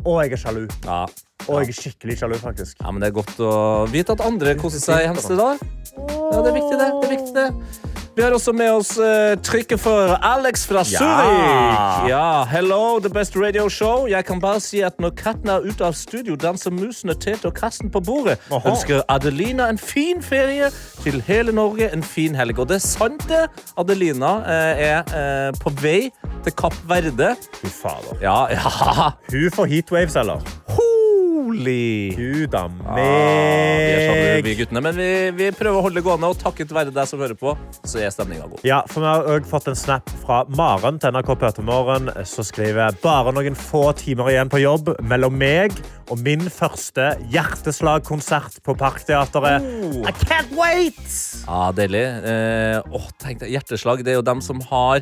[0.05, 0.67] Åh, jeg er sjalu.
[0.85, 1.05] Ja.
[1.47, 2.77] Og jeg er skikkelig sjalu, faktisk.
[2.81, 3.53] Ja, men Det er godt å
[3.89, 5.57] vite at andre koser seg i Hemsedal.
[5.95, 6.87] Ja, det er viktig, det.
[6.93, 7.95] det, er viktig, det.
[8.15, 12.09] Vi har også med oss uh, for Alex fra Zurich.
[12.09, 14.07] Ja, hello, the best radio show.
[14.07, 17.53] Jeg kan bare si at når katten er ute av studio, danser musene Tete og
[17.53, 18.37] kassen på bordet.
[18.51, 18.69] Aha.
[18.69, 20.69] Ønsker Adelina en fin ferie
[21.03, 22.59] til hele Norge en fin helg.
[22.59, 23.49] Og det er sant, det.
[23.77, 26.11] Adelina uh, er uh, på vei
[26.45, 27.33] til Kapp Verde.
[27.61, 28.19] Fy fader.
[28.21, 29.11] Ja, ja.
[29.31, 30.43] Hun får heatwaves, eller?
[30.75, 32.11] Holy.
[32.15, 34.45] Gud a Ah, vi er sånn, meg.
[34.45, 37.21] vi guttene, men vi, vi prøver å holde det gående, og takket være deg som
[37.21, 37.53] hører på,
[37.85, 38.63] så er stemninga god.
[38.65, 42.09] Ja, for Vi har også fått en snap fra Maren til NRK P3morgen.
[42.27, 45.75] Så skriver jeg bare noen få timer igjen på jobb mellom meg
[46.11, 49.65] og min første hjerteslagkonsert på Parkteatret.
[50.05, 51.01] I can't wait!
[51.45, 52.05] Ja, deilig.
[52.25, 55.01] Eh, oh, tenk deg, Hjerteslag, det er jo dem som har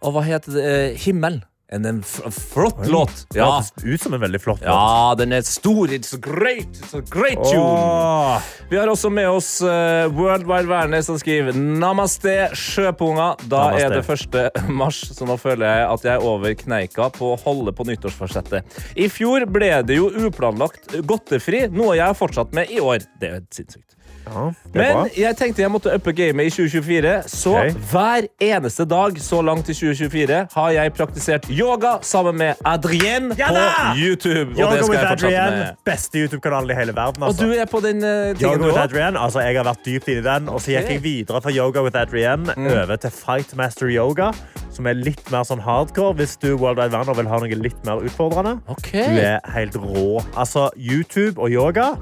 [0.00, 0.70] Å, hva heter det?
[1.04, 1.42] Himmelen Himmel.
[1.72, 3.26] En, en flott flott låt.
[3.34, 3.64] Ja.
[3.76, 4.68] Det Ut som en veldig flott låt.
[4.68, 5.88] ja, den er stor.
[5.88, 7.58] It's a great, it's a great tune.
[7.58, 8.42] Åh.
[8.70, 9.68] Vi har også med oss uh,
[10.12, 13.40] World Wide Werner som skriver Namaste, sjøpunger.
[13.48, 14.36] Da Namaste.
[14.36, 14.70] er det 1.
[14.80, 18.78] mars, så nå føler jeg at jeg er over kneika på å holde på nyttårsforsettet.
[18.94, 23.02] I fjor ble det jo uplanlagt godtefri, noe jeg har fortsatt med i år.
[23.18, 23.93] Det er sinnssykt.
[24.24, 25.04] Ja, er bra.
[25.16, 27.74] Jeg tenkte jeg måtte uppe gamet i 2024, så okay.
[27.90, 33.50] hver eneste dag så langt i 2024 har jeg praktisert yoga sammen med Adrien Ja
[33.52, 33.64] på!
[34.00, 34.54] YouTube.
[34.54, 35.68] Og Yoga det skal with jeg fortsette Adrienne.
[35.84, 37.22] Beste YouTube-kanalen i hele verden.
[37.22, 37.44] Og Altså.
[37.44, 38.82] du er på den uh, tingen Yoga du with òg?
[38.88, 40.48] Adrienne, altså Jeg har vært dypt inni den.
[40.48, 40.92] Og så gikk okay.
[40.98, 42.66] jeg videre fra Yoga with Adrienne Mm.
[42.66, 44.30] over til Fightmaster Yoga,
[44.70, 47.80] som er litt mer sånn hardcore hvis du World Wide Werner vil ha noe litt
[47.86, 48.58] mer utfordrende.
[48.68, 49.06] Okay.
[49.08, 50.22] Du er helt rå.
[50.36, 51.94] Altså, YouTube og yoga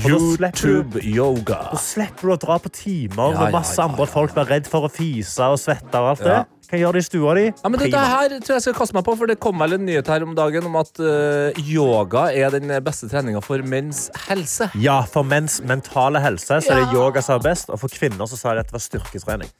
[0.00, 1.60] For da slipper du YouTube yoga.
[1.72, 4.90] da slipper du å dra på timer med masse andre folk blir redd for å
[4.92, 5.92] fise og svette.
[6.00, 6.40] og alt det.
[6.70, 7.44] Kan gjøre det i stua di.
[7.52, 9.84] Ja, men dette her tror jeg skal kaste meg på, for det kom vel en
[9.84, 14.70] nyhet her om dagen om at uh, yoga er den beste treninga for menns helse.
[14.80, 18.30] Ja, for menns mentale helse så er det yoga som er best, og for kvinner
[18.30, 19.52] så sa de at det var styrketrening.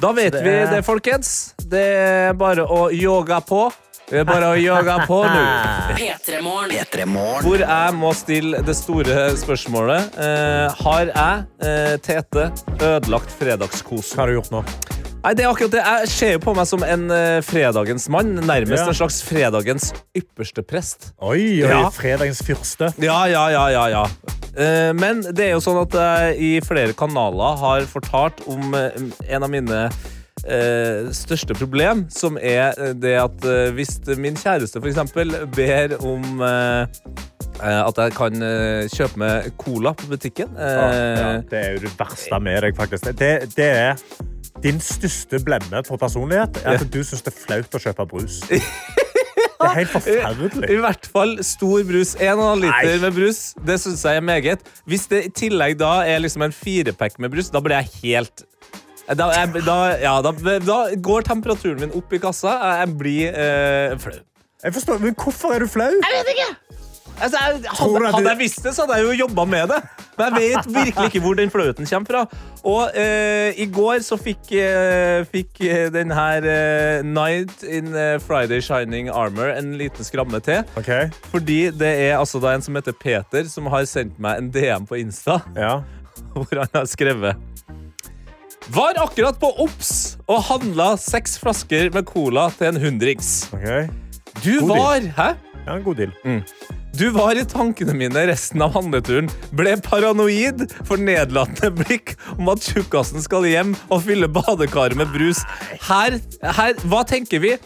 [0.00, 1.54] Da vet det vi det, folkens.
[1.60, 3.66] Det er bare å yoga på.
[4.10, 5.42] Det er bare å yoga på nå.
[5.98, 6.72] P3morgen.
[6.74, 7.44] P3 Morgen.
[7.46, 10.16] Hvor jeg må stille det store spørsmålet.
[10.18, 12.48] Eh, har jeg, eh, Tete,
[12.82, 14.16] ødelagt fredagskosen?
[14.18, 14.64] Hva har du gjort nå?
[15.20, 15.82] Nei, det er akkurat det.
[15.84, 18.34] Jeg ser jo på meg som en eh, fredagens mann.
[18.40, 18.88] Nærmest Ja.
[18.90, 21.12] en slags fredagens ypperste prest.
[21.22, 21.86] Oi, oi, Ja.
[21.94, 22.90] fredagens fyrste.
[22.98, 24.04] Ja, ja, ja, ja, ja.
[24.56, 28.90] Eh, men det er jo sånn at jeg i flere kanaler har fortalt om eh,
[29.28, 29.84] en av mine
[30.46, 36.42] eh, største problem, som er eh, det at eh, hvis min kjæreste eksempel ber om
[36.44, 36.86] eh,
[37.60, 38.44] at jeg kan
[38.88, 43.10] kjøpe meg cola på butikken eh, Ja, det er jo det verste med deg, faktisk.
[43.18, 44.00] Det, det er
[44.64, 48.40] din største blemme på personlighet er at du syns det er flaut å kjøpe brus.
[49.60, 50.68] Det er helt forferdelig.
[50.72, 52.14] I hvert fall stor brus.
[52.16, 53.00] 1,5 liter Nei.
[53.02, 53.40] med brus.
[53.68, 54.62] Det syns jeg er meget.
[54.88, 58.46] Hvis det i tillegg da er liksom en firepack med brus, da blir jeg helt
[59.18, 62.56] da, jeg, da, ja, da, da går temperaturen min opp i kassa.
[62.80, 64.20] Jeg blir eh, flau.
[64.60, 65.88] Jeg forstår, men hvorfor er du flau?
[65.88, 66.80] Altså, jeg, vet ikke!
[67.20, 69.80] hadde, jeg, hadde hadde, jeg visst det, så hadde jeg jo jobba med det.
[70.18, 72.22] Men jeg vet virkelig ikke hvor den flauheten kommer fra.
[72.64, 78.18] Og eh, i går så fikk, eh, fikk eh, den her eh, Night in eh,
[78.20, 80.64] Friday Shining Armor en liten skramme til.
[80.76, 81.08] Okay.
[81.32, 84.88] Fordi det er altså da en som heter Peter, som har sendt meg en DM
[84.88, 85.80] på Insta, ja.
[86.34, 87.36] hvor han har skrevet
[88.70, 93.48] Var akkurat på Ops og handla seks flasker med cola til en hundrings.
[93.54, 93.90] ok.
[94.44, 95.28] Du God var Hæ?
[95.66, 96.12] Ja, en god deal.
[96.96, 99.28] Du var i tankene mine resten av handleturen.
[99.56, 105.42] Ble paranoid for nedlatende blikk om at tjukkasen skal hjem og fylle badekaret med brus.
[105.88, 107.56] Her, her, hva tenker vi?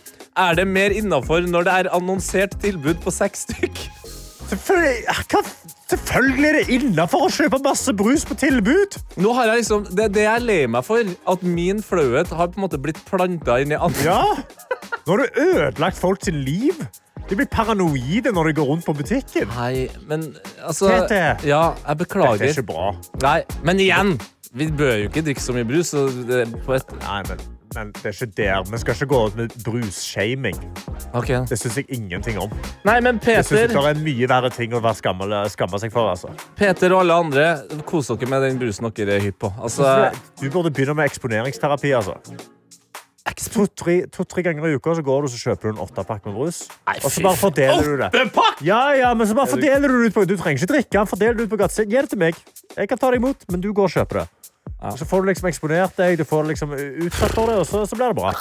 [0.40, 3.84] Er det mer innafor når det er annonsert tilbud på seks stykk?
[4.50, 5.04] Selvfølgelig,
[5.94, 8.98] selvfølgelig er det innafor å kjøpe masse brus på tilbud.
[9.22, 12.50] Nå har jeg liksom, det, det jeg er lei meg for, at min flauhet har
[12.50, 14.04] på en måte blitt planta inn i andre.
[14.04, 14.20] Ja.
[15.04, 16.78] Nå har du ødelagt folk til liv.
[17.30, 19.48] De blir paranoide når de går rundt på butikken.
[19.56, 20.28] Nei, men
[20.60, 21.20] altså Tete.
[21.48, 22.90] Ja, jeg Det er ikke bra.
[23.22, 24.16] Nei, men igjen,
[24.52, 25.94] vi bør jo ikke drikke så mye brus.
[25.94, 28.62] Så det, på et, Nei, men, men det er ikke der.
[28.70, 30.56] Vi skal ikke gå ut med brusshaming.
[31.14, 31.42] Okay.
[31.50, 32.52] Det syns jeg ingenting om.
[32.86, 36.10] Nei, men Peter, det er mye verre ting å være skamme, skamme seg for.
[36.14, 36.32] Altså.
[36.58, 37.46] Peter og alle andre,
[37.88, 39.52] kos dere med den brusen dere er hypp på.
[39.60, 40.10] Altså,
[40.40, 41.94] Du burde begynne med eksponeringsterapi.
[41.94, 42.18] Altså.
[43.54, 46.58] To-tre to, ganger i uka så går du så kjøper du en åttepakke med brus.
[47.00, 48.24] Og så bare fordeler du det.
[48.66, 51.08] Ja, ja, men så bare fordeler du det ut på Du trenger ikke drikke den.
[51.08, 51.86] Fordel det ut på gata.
[51.88, 52.38] Gi det til meg.
[52.76, 54.43] Jeg kan ta det imot, men du går og kjøper det.
[54.98, 57.96] Så får du liksom eksponert deg, du får liksom utsatt for det, og så, så
[57.96, 58.34] blir det bra.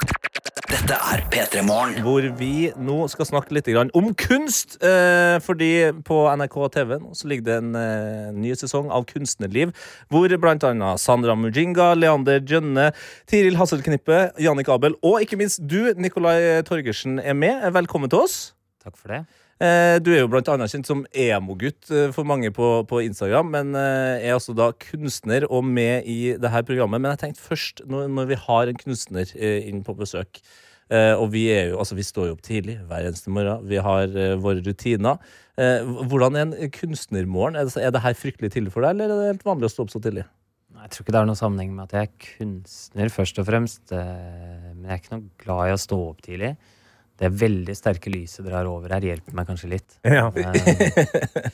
[0.64, 2.00] Dette er P3 Morgen.
[2.02, 4.76] hvor vi nå skal snakke litt om kunst.
[4.82, 9.72] Eh, fordi på NRK TV så ligger det en eh, ny sesong av Kunstnerliv,
[10.08, 12.90] hvor annet Sandra Mujinga, Leander Jønne,
[13.30, 17.64] Tiril Hasselknippe, Jannik Abel og ikke minst du, Nikolai Torgersen, er med.
[17.72, 18.54] Velkommen til oss.
[18.84, 19.24] Takk for det.
[19.64, 23.52] Eh, Du er jo blant annet kjent som emo-gutt eh, for mange på, på Instagram,
[23.54, 27.00] men eh, er altså da kunstner og med i det her programmet.
[27.00, 30.42] Men jeg tenkte først, når, når vi har en kunstner inn på besøk,
[30.94, 34.10] og vi er jo, altså vi står jo opp tidlig hver eneste morgen, vi har
[34.38, 35.16] våre rutiner.
[35.56, 37.56] Hvordan er en kunstnermorgen?
[37.56, 39.86] Er er det her fryktelig tidlig for deg, eller er det helt vanlig å stå
[39.86, 40.26] opp så tidlig?
[40.76, 43.96] Jeg tror ikke det har noen sammenheng med at jeg er kunstner, først og fremst.
[43.96, 46.52] Men jeg er ikke noe glad i å stå opp tidlig.
[47.20, 50.00] Det veldig sterke lyset drar over her, hjelper meg kanskje litt.
[50.02, 50.30] Ja.
[50.34, 51.52] Eh,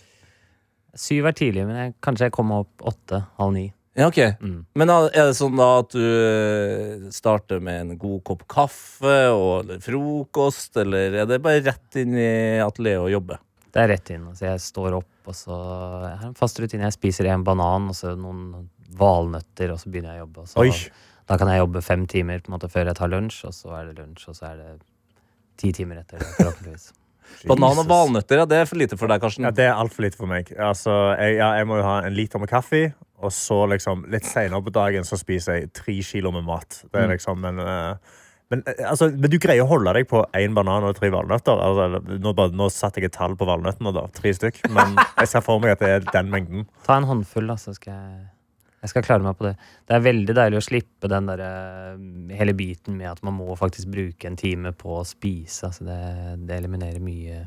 [0.99, 3.69] Syv er tidlig, men jeg, kanskje jeg kommer opp åtte, halv ni.
[3.99, 4.19] Ja, ok.
[4.41, 4.59] Mm.
[4.79, 9.65] Men er det sånn da at du eh, starter med en god kopp kaffe og
[9.65, 13.39] eller frokost, eller er det bare rett inn i atelieret og jobbe?
[13.71, 14.27] Det er rett inn.
[14.33, 16.89] Altså jeg står opp, og så Jeg har en fast rutine.
[16.89, 20.45] Jeg spiser en banan og så noen valnøtter, og så begynner jeg å jobbe.
[20.47, 21.21] Og så, Oi.
[21.31, 23.75] da kan jeg jobbe fem timer på en måte før jeg tar lunsj, og så
[23.79, 24.71] er det lunsj, og så er det
[25.61, 26.91] ti timer etter forhåpentligvis.
[27.49, 29.47] Banan og valnøtter, ja, det er for lite for deg, Karsten.
[29.47, 30.51] Ja, det er altfor lite for meg.
[30.61, 34.27] Altså, jeg, ja, jeg må jo ha en liter med kaffe, og så liksom litt
[34.29, 36.83] senere på dagen så spiser jeg tre kilo med mat.
[36.91, 38.19] Det er liksom, men, eh,
[38.53, 41.63] men, eh, altså, men du greier å holde deg på én banan og tre valnøtter.
[41.65, 44.05] Altså, nå, nå satte jeg et tall på valnøttene, da.
[44.17, 44.65] Tre stykk.
[44.77, 46.69] Men jeg ser for meg at det er den mengden.
[46.89, 48.29] Ta en håndfull, da, så skal jeg
[48.81, 49.55] Jeg skal klare meg på det.
[49.89, 53.53] Det er veldig deilig å slippe den der, eh, hele biten med at man må
[53.59, 55.69] faktisk bruke en time på å spise.
[55.69, 56.01] Altså det,
[56.49, 57.43] det eliminerer mye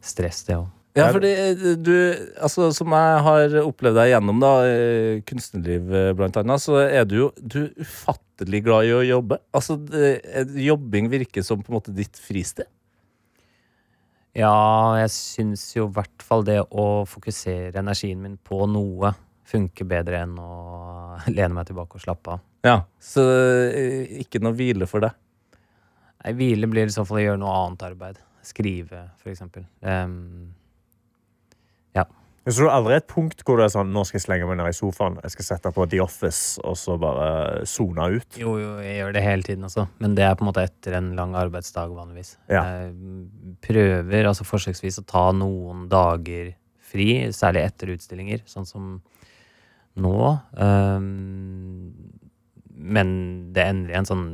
[0.00, 0.68] stress, det òg.
[0.96, 1.92] Ja, fordi eh, du,
[2.40, 7.18] altså som jeg har opplevd deg gjennom da, eh, kunstnerliv blant annet, så er du
[7.24, 9.42] jo du er ufattelig glad i å jobbe.
[9.50, 10.22] Altså, det,
[10.62, 12.70] jobbing virker som på en måte ditt fristed.
[14.36, 19.88] Ja, jeg syns jo i hvert fall det å fokusere energien min på noe funker
[19.88, 20.50] bedre enn å
[21.36, 22.44] lene meg tilbake og slappe av.
[22.66, 22.80] Ja.
[23.02, 23.24] Så
[23.70, 25.16] eh, ikke noe hvile for deg.
[26.24, 28.22] Nei, hvile blir i så fall å gjøre noe annet arbeid.
[28.46, 29.64] Skrive, for eksempel.
[31.96, 32.04] ja.
[32.46, 34.60] Så du har aldri et punkt hvor du er sånn Nå skal jeg slenge meg
[34.60, 38.38] ned i sofaen, jeg skal sette på The Office, og så bare sone ut?
[38.38, 39.88] Jo, jo, jeg gjør det hele tiden også.
[40.02, 42.36] Men det er på en måte etter en lang arbeidsdag, vanligvis.
[42.46, 42.62] Ja.
[42.62, 46.54] Jeg prøver altså forsøksvis å ta noen dager
[46.86, 48.94] fri, særlig etter utstillinger, sånn som
[49.96, 50.16] nå.
[50.56, 51.92] Um,
[52.76, 53.08] men
[53.56, 54.28] det ender i en sånn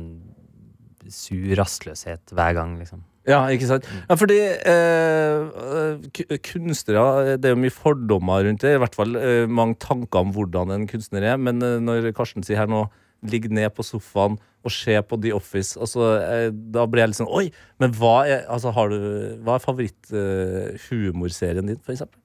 [1.13, 3.03] sur rastløshet hver gang, liksom.
[3.27, 3.85] Ja, ikke sant?
[4.09, 4.35] Ja, fordi
[4.67, 8.73] eh, kunstnere Det er jo mye fordommer rundt det.
[8.75, 11.39] I hvert fall eh, mange tanker om hvordan en kunstner er.
[11.39, 12.83] Men eh, når Karsten sier her nå
[13.31, 17.21] ligg ned på sofaen og se på The Office, altså, eh, da blir jeg litt
[17.21, 17.51] sånn Oi!
[17.79, 18.99] Men hva er, altså, du,
[19.43, 22.19] hva er favoritthumorserien din, for eksempel?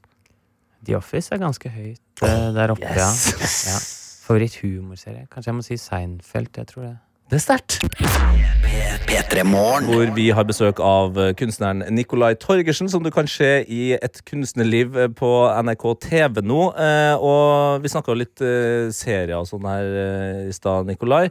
[0.87, 3.11] The Office er ganske høyt eh, der oppe, ja.
[3.11, 3.79] ja.
[4.29, 5.27] Favoritthumorserie?
[5.33, 6.51] Kanskje jeg må si Seinfeld.
[6.57, 6.97] Jeg tror det.
[7.29, 7.75] Det er sterkt.
[9.85, 14.21] Hvor vi har besøk av eh, kunstneren Nikolai Torgersen, som du kan se i Et
[14.25, 15.29] kunstnerliv eh, på
[15.61, 16.61] NRK TV nå.
[16.73, 21.27] Eh, og vi snakka litt eh, serier og sånn her eh, i stad, Nikolai.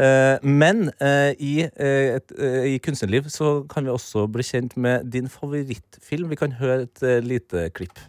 [0.00, 4.78] Eh, men eh, i, eh, et, eh, i Kunstnerliv så kan vi også bli kjent
[4.80, 6.32] med din favorittfilm.
[6.32, 8.00] Vi kan høre et eh, lite klipp.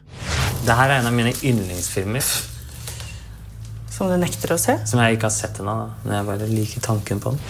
[0.63, 2.23] Det her er en av mine yndlingsfilmer.
[3.93, 4.78] Som du nekter å se?
[4.89, 5.73] Som jeg ikke har sett ennå.
[6.06, 7.41] Men jeg bare liker tanken på den.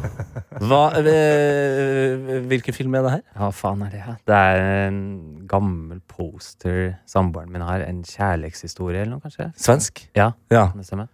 [0.68, 3.22] Hva, eh, hvilken film er det her?
[3.38, 4.18] Hva faen er det her?
[4.28, 4.98] Det er en
[5.48, 7.86] gammel poster samboeren min har.
[7.86, 9.48] En kjærlighetshistorie eller noe, kanskje?
[9.56, 10.04] Svensk?
[10.18, 10.66] Ja, Ja.
[10.74, 11.08] det stemmer.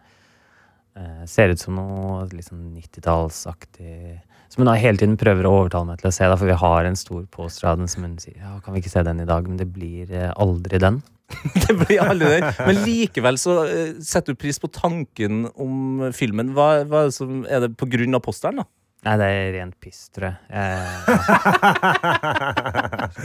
[0.96, 5.54] Eh, ser ut som noe litt sånn 90-tallsaktig Som hun da hele tiden prøver å
[5.64, 8.04] overtale meg til å se, da, for vi har en stor poster av den som
[8.06, 10.78] hun sier ja, kan vi ikke se den i dag, men det blir eh, aldri
[10.78, 11.00] den.
[11.64, 12.46] Det blir aldri den.
[12.66, 16.54] Men likevel så eh, setter du pris på tanken om filmen.
[16.56, 18.68] Hva, hva er, det som, er det på grunn av posteren, da?
[19.04, 20.36] Nei, det er rent piss, tror jeg.
[20.48, 20.70] jeg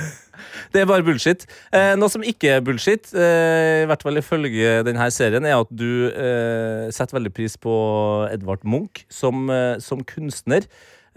[0.74, 1.45] Det er bare bullshit.
[1.72, 5.72] Eh, noe som ikke er bullshit, eh, i hvert fall ifølge denne serien, er at
[5.72, 7.74] du eh, setter veldig pris på
[8.28, 10.67] Edvard Munch som, eh, som kunstner.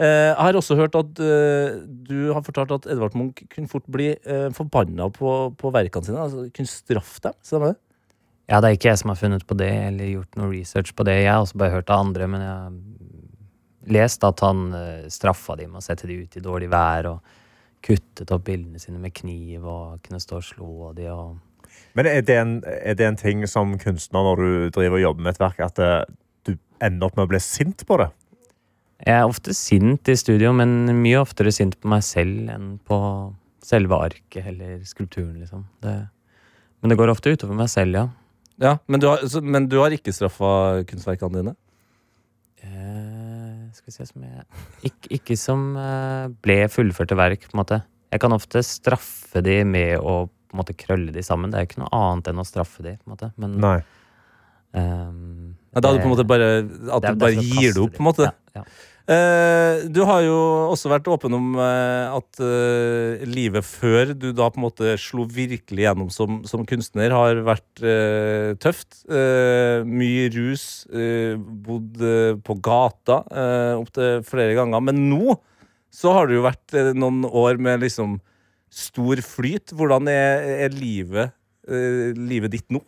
[0.03, 1.77] Eh, jeg har også hørt at eh,
[2.09, 6.23] du har fortalt at Edvard Munch kunne fort bli eh, forbanna på, på verkene sine.
[6.25, 7.37] Altså kunne straffe dem.
[7.45, 7.77] Stemmer det?
[8.51, 11.05] Ja, det er ikke jeg som har funnet på det, eller gjort noe research på
[11.07, 11.21] det.
[11.21, 15.55] Jeg har også bare hørt av andre, men jeg har lest at han uh, straffa
[15.59, 17.39] dem med å sette dem ut i dårlig vær, og
[17.83, 22.19] kuttet opp bildene sine med kniv, og kunne stå og slå dem, og Men er
[22.21, 25.41] det, en, er det en ting som kunstner når du driver og jobber med et
[25.41, 25.79] verk, at
[26.43, 28.11] du ender opp med å bli sint på det?
[29.03, 32.99] Jeg er ofte sint i studio, men mye oftere sint på meg selv enn på
[33.63, 35.65] selve arket eller skulpturen, liksom.
[35.83, 35.95] Det,
[36.83, 38.05] men det går ofte utover meg selv, ja.
[38.61, 41.55] Ja, men du har, så, men du har ikke straffa kunstverkene dine?
[42.63, 44.45] Eh, skal vi se som jeg
[44.87, 47.81] Ikke, ikke som eh, ble fullførte verk, på en måte.
[48.13, 51.49] Jeg kan ofte straffe de med å på en måte krølle de sammen.
[51.49, 53.31] Det er ikke noe annet enn å straffe de, på en måte.
[53.41, 53.77] Men Nei.
[54.77, 56.49] ehm, da er det på en måte bare
[56.93, 58.27] At du bare gir det opp, på en måte?
[58.29, 58.63] Ja, ja.
[59.03, 60.35] Eh, du har jo
[60.71, 65.25] også vært åpen om eh, at eh, livet før du da på en måte slo
[65.27, 67.83] virkelig gjennom som, som kunstner, har vært
[68.63, 69.01] tøft.
[69.83, 70.65] Mye rus,
[71.65, 71.99] bodd
[72.45, 74.83] på gata uh, opptil flere ganger.
[74.87, 75.35] Men nå
[75.93, 78.15] så har det jo vært noen år med liksom
[78.73, 79.73] stor flyt.
[79.75, 81.35] Hvordan er, er livet,
[81.67, 82.81] livet ditt nå?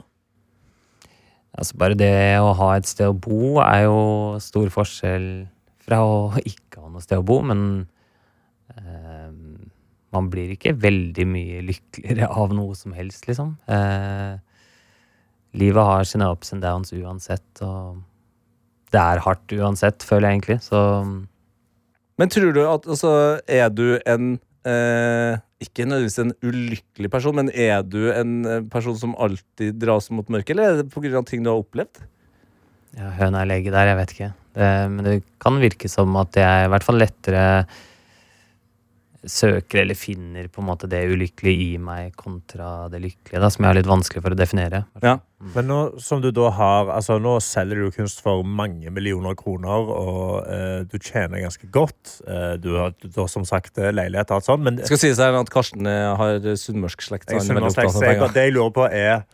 [1.55, 3.99] Altså bare det å ha et sted å bo er jo
[4.43, 5.27] stor forskjell
[5.85, 7.61] fra å ikke ha noe sted å bo, men
[8.73, 9.29] eh,
[10.15, 13.55] man blir ikke veldig mye lykkeligere av noe som helst, liksom.
[13.69, 14.35] Eh,
[15.59, 18.01] livet har sine ups and downs uansett, og
[18.93, 20.81] det er hardt uansett, føler jeg egentlig, så
[22.15, 27.49] Men tror du at altså, Er du en eh, Ikke nødvendigvis en ulykkelig person, men
[27.51, 31.23] er du en eh, person som alltid dras mot mørket, eller er det pga.
[31.25, 32.05] ting du har opplevd?
[32.95, 34.31] Ja, høna er lege der, jeg vet ikke.
[34.55, 37.45] Det, men det kan virke som at jeg i hvert fall lettere
[39.25, 43.65] søker eller finner på en måte det ulykkelige i meg kontra det lykkelige, da, som
[43.65, 44.83] jeg har litt vanskelig for å definere.
[45.03, 45.17] Ja.
[45.55, 49.89] Men nå som du da har Altså, nå selger du kunst for mange millioner kroner,
[49.91, 52.19] og eh, du tjener ganske godt.
[52.27, 55.21] Eh, du har du som sagt eh, leilighet og alt sånt, men Det skal sies
[55.21, 57.31] at Karsten eh, har sunnmørsk slekt.
[57.33, 59.25] jeg, er jeg, det jeg lurer på, er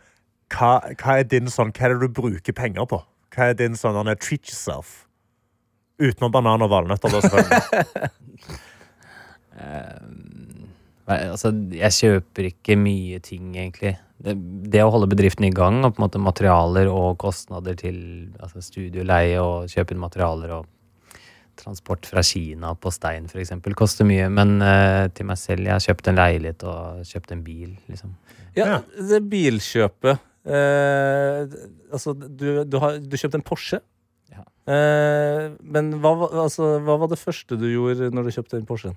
[0.52, 3.00] hva, hva er din sånn Hva er det du bruker penger på?
[3.32, 5.01] Hva er din sånn treat yourself?
[6.02, 8.60] Utenom banan og valnøtter, da, selvfølgelig.
[11.08, 13.96] Nei, Altså, jeg kjøper ikke mye ting, egentlig.
[14.22, 14.36] Det,
[14.70, 17.98] det å holde bedriften i gang, og på en måte materialer og kostnader til
[18.38, 20.68] altså studioleie og kjøpe inn materialer og
[21.58, 24.28] transport fra Kina på stein, eksempel, koster mye.
[24.32, 28.14] Men uh, til meg selv, jeg har kjøpt en leilighet og kjøpt en bil, liksom.
[28.56, 31.52] Ja, det bilkjøpet eh,
[31.88, 33.78] Altså, du, du har du kjøpte en Porsche.
[34.70, 36.12] Eh, men hva,
[36.44, 38.94] altså, hva var det første du gjorde når du kjøpte den Porschen?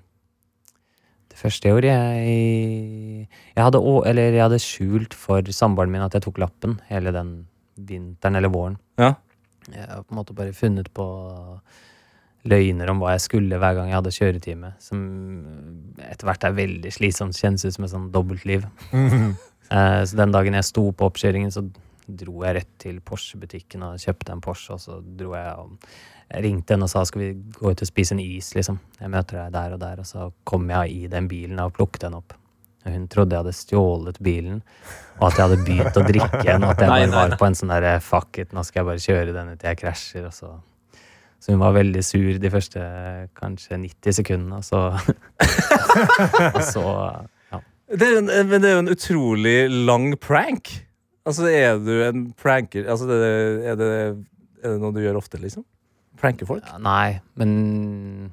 [1.32, 6.00] Det første jeg gjorde, jeg Jeg hadde, å- eller jeg hadde skjult for samboeren min
[6.06, 8.76] at jeg tok lappen hele den vinteren eller våren.
[8.98, 9.14] Ja.
[9.72, 11.04] Jeg har på en måte bare funnet på
[12.46, 14.70] løgner om hva jeg skulle hver gang jeg hadde kjøretime.
[14.78, 15.00] Som
[15.98, 17.34] etter hvert er veldig slitsomt.
[17.36, 18.64] Kjennes ut som et sånn dobbeltliv.
[19.66, 21.64] Eh, så den dagen jeg sto på oppkjøringen, så
[22.06, 24.76] dro jeg rett til Porsche-butikken og kjøpte en Porsche.
[24.76, 25.76] Og så dro jeg og
[26.26, 28.80] jeg ringte henne og sa skal vi gå ut og spise en is, liksom.
[28.98, 30.02] Jeg møter deg der og der.
[30.02, 32.34] Og så kom jeg i den bilen og plukket den opp.
[32.86, 34.60] Hun trodde jeg hadde stjålet bilen,
[35.18, 36.66] og at jeg hadde begynt å drikke igjen.
[36.68, 39.34] At jeg bare var på en sånn derre fuck it, nå skal jeg bare kjøre
[39.34, 40.28] denne til jeg krasjer.
[40.28, 40.52] Og så
[41.36, 42.80] så hun var veldig sur de første
[43.38, 44.80] kanskje 90 sekundene, og så
[46.56, 46.84] Og så
[47.52, 47.60] ja.
[47.92, 50.72] Det en, men det er jo en utrolig lang prank.
[51.26, 53.16] Altså, er du en pranker Altså, det,
[53.66, 53.88] er, det,
[54.62, 55.64] er det noe du gjør ofte, liksom?
[56.20, 56.64] Pranker folk?
[56.64, 58.32] Ja, Nei, men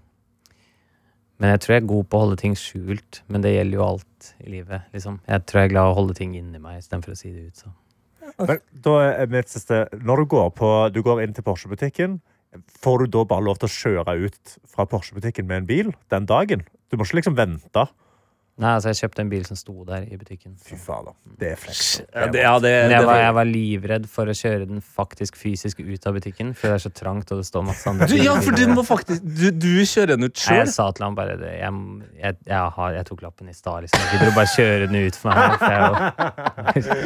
[1.42, 3.24] Men jeg tror jeg er god på å holde ting skjult.
[3.28, 4.86] Men det gjelder jo alt i livet.
[4.94, 5.18] liksom.
[5.28, 7.48] Jeg tror jeg er glad i å holde ting inni meg istedenfor å si det
[7.50, 7.64] ut.
[7.66, 7.74] så.
[8.40, 12.22] Men da er mitt siste Når du går, på, du går inn til Porsche-butikken,
[12.80, 16.30] får du da bare lov til å kjøre ut fra Porsche-butikken med en bil den
[16.30, 16.64] dagen?
[16.90, 17.88] Du må ikke liksom vente.
[18.62, 20.54] Nei, altså Jeg kjøpte en bil som sto der i butikken.
[20.62, 21.16] Fy fader.
[21.40, 21.80] Det er flex.
[22.14, 25.40] Ja, det, ja, det, Men jeg var, jeg var livredd for å kjøre den faktisk
[25.42, 28.14] fysisk ut av butikken, for det er så trangt, og det står masse andre du,
[28.22, 30.60] ja, for du må faktisk Du, du kjører den ut sjøl.
[30.62, 31.56] Jeg sa til ham bare det.
[31.58, 31.82] Jeg,
[32.20, 33.88] jeg, jeg, har, jeg tok lappen i stad.
[33.88, 34.06] Liksom.
[34.06, 35.58] Jeg gidder å bare kjøre den ut for meg.
[35.64, 37.02] For jeg,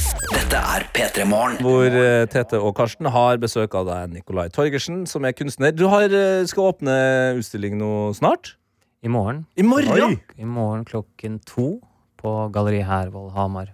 [0.36, 1.58] Dette er P3 Morgen.
[1.64, 5.72] Hvor uh, Tete og Karsten har besøk av deg, Nikolai Torgersen, som er kunstner.
[5.72, 6.94] Du har, eh, skal åpne
[7.40, 8.58] utstilling nå snart?
[9.00, 9.46] I morgen.
[9.56, 10.18] I morgen?
[10.36, 11.78] I morgen klokken to
[12.20, 13.70] på Galleri Hervold Hamar.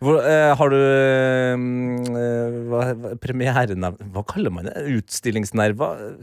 [0.00, 3.10] Hvor, eh, har du eh, hva, hva.
[3.20, 4.80] Hva kaller man det?
[4.96, 6.16] Utstillingsnerver?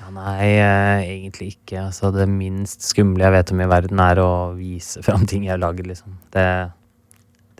[0.00, 1.90] Ja, nei, eh, egentlig ikke.
[1.90, 5.52] Altså, det minst skumle jeg vet om i verden, er å vise fram ting jeg
[5.52, 5.84] har lagd.
[5.92, 6.16] liksom.
[6.32, 6.48] Det,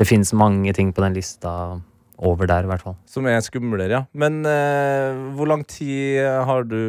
[0.00, 1.52] det finnes mange ting på den lista
[2.16, 2.96] over der, i hvert fall.
[3.04, 4.02] Som er skumlere, ja.
[4.16, 6.80] Men eh, hvor lang tid har du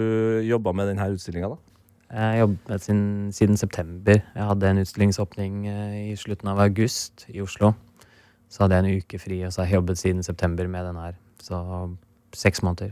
[0.47, 1.72] jobba med denne utstillinga, da?
[2.13, 4.19] Jeg har jobbet siden, siden september.
[4.21, 7.71] Jeg hadde en utstillingsåpning eh, i slutten av august i Oslo.
[8.53, 10.99] Så hadde jeg en uke fri, og så har jeg jobbet siden september med den
[11.01, 11.15] her.
[11.41, 11.57] Så
[12.37, 12.91] seks måneder.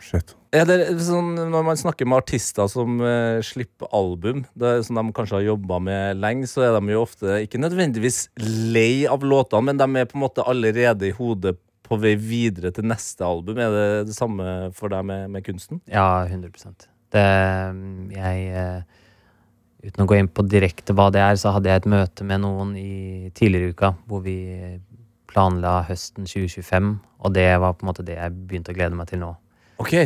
[0.00, 0.32] Shit.
[0.56, 5.04] Er det sånn, når man snakker med artister som eh, slipper album, det som de
[5.16, 8.22] kanskje har jobba med lenge, så er de jo ofte ikke nødvendigvis
[8.72, 12.72] lei av låtene, men de er på en måte allerede i hodet på vei videre
[12.72, 13.60] til neste album.
[13.60, 15.84] Er det det samme for deg med, med kunsten?
[15.92, 17.26] Ja, 100 Det
[18.16, 18.82] Jeg eh,
[19.82, 22.38] Uten å gå inn på direkte hva det er, så hadde jeg et møte med
[22.44, 24.36] noen i tidligere uka hvor vi
[25.32, 26.92] planla høsten 2025,
[27.24, 29.32] og det var på en måte det jeg begynte å glede meg til nå.
[29.82, 29.96] Ok,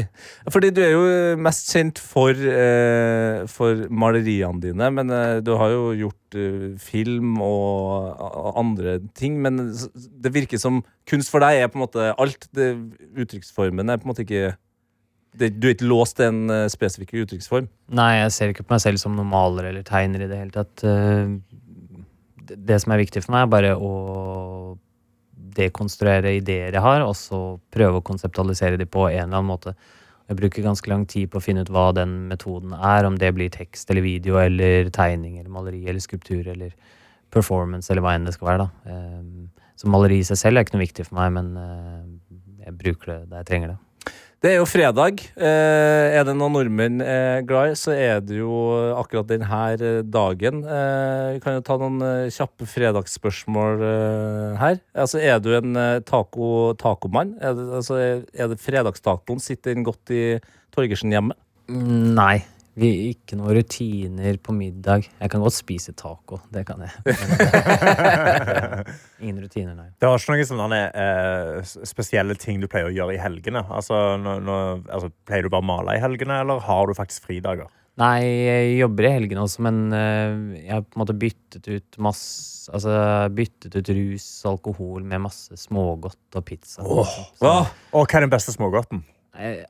[0.55, 1.03] fordi du er jo
[1.45, 7.35] mest kjent for, eh, for maleriene dine, men eh, du har jo gjort eh, film
[7.45, 9.37] og a- andre ting.
[9.45, 10.81] Men det virker som
[11.11, 12.49] kunst for deg er på en måte alt.
[12.57, 12.71] Det,
[13.13, 14.55] uttrykksformen er på en måte ikke
[15.39, 17.69] det, Du er ikke låst til en uh, spesifikk uttrykksform.
[17.97, 20.55] Nei, jeg ser ikke på meg selv som noen maler eller tegner i det hele
[20.55, 20.85] tatt.
[20.85, 21.37] Eh,
[22.47, 24.79] Det det som er viktig for meg, er bare å
[25.57, 29.75] dekonstruere ideer jeg har, og så prøve å konseptualisere dem på en eller annen måte.
[30.29, 33.33] Jeg bruker ganske lang tid på å finne ut hva den metoden er, om det
[33.35, 36.75] blir tekst eller video eller tegning eller maleri eller skulptur eller
[37.31, 38.67] performance eller hva enn det skal være.
[38.67, 38.93] da.
[38.93, 39.23] Eh,
[39.77, 41.49] Så maleri i seg selv er ikke noe viktig for meg, men
[42.65, 43.79] jeg bruker det der jeg trenger det.
[44.47, 45.25] Det er jo fredag.
[45.43, 48.55] Eh, er det noen nordmenn er glad i, så er det jo
[48.95, 50.61] akkurat denne dagen.
[50.63, 54.79] Eh, vi kan jo ta noen eh, kjappe fredagsspørsmål eh, her.
[54.95, 57.35] Altså, er du en eh, taco, tacomann?
[57.43, 59.43] Er det, altså, det fredagstacoen?
[59.43, 60.23] Sitter den godt i
[60.71, 61.35] Torgersen hjemme?
[61.67, 62.37] Mm, Nei.
[62.77, 65.07] Vi, ikke noen rutiner på middag.
[65.17, 66.43] Jeg kan godt spise taco.
[66.53, 66.93] Det kan jeg.
[69.25, 69.87] Ingen rutiner, nei.
[69.97, 73.63] Det var ikke noen sånne eh, spesielle ting du pleier å gjøre i helgene?
[73.65, 74.57] Altså, nå, nå,
[74.93, 77.71] altså, Pleier du bare å male i helgene, eller har du faktisk fridager?
[77.97, 80.35] Nei, jeg jobber i helgene også, men eh,
[80.67, 82.91] jeg har på en måte byttet ut masse Altså
[83.31, 86.83] byttet ut rus og alkohol med masse smågodt og pizza.
[86.83, 87.29] liksom.
[87.39, 87.53] Så,
[87.95, 89.05] Og hva er den beste smågodten?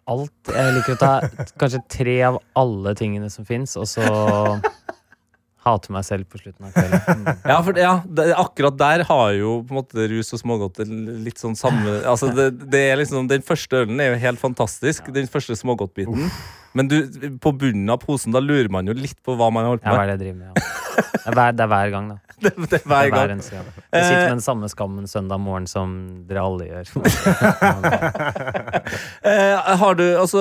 [0.06, 1.12] Alt Jeg liker å ta
[1.60, 4.06] kanskje tre av alle tingene som fins, og så
[5.66, 7.24] hate meg selv på slutten av kvelden.
[7.24, 7.40] Mm.
[7.50, 11.42] Ja, for ja, det, akkurat der har jo på en måte rus og smågodt litt
[11.42, 15.30] sånn samme Altså, det, det er liksom Den første ølen er jo helt fantastisk, den
[15.30, 16.30] første smågodtbiten.
[16.76, 16.96] Men du,
[17.40, 19.94] på bunnen av posen, da lurer man jo litt på hva man har holdt Ja,
[19.96, 20.04] hva med.
[20.04, 20.46] er det jeg driver med?
[20.46, 20.72] Ja.
[20.96, 22.16] Det, er hver, det er hver gang, da.
[22.36, 23.40] Det, det Det hver er hver gang.
[23.40, 25.94] Jeg sitter med den samme skammen søndag morgen som
[26.28, 26.90] dere alle gjør.
[29.26, 30.38] Eh, har du altså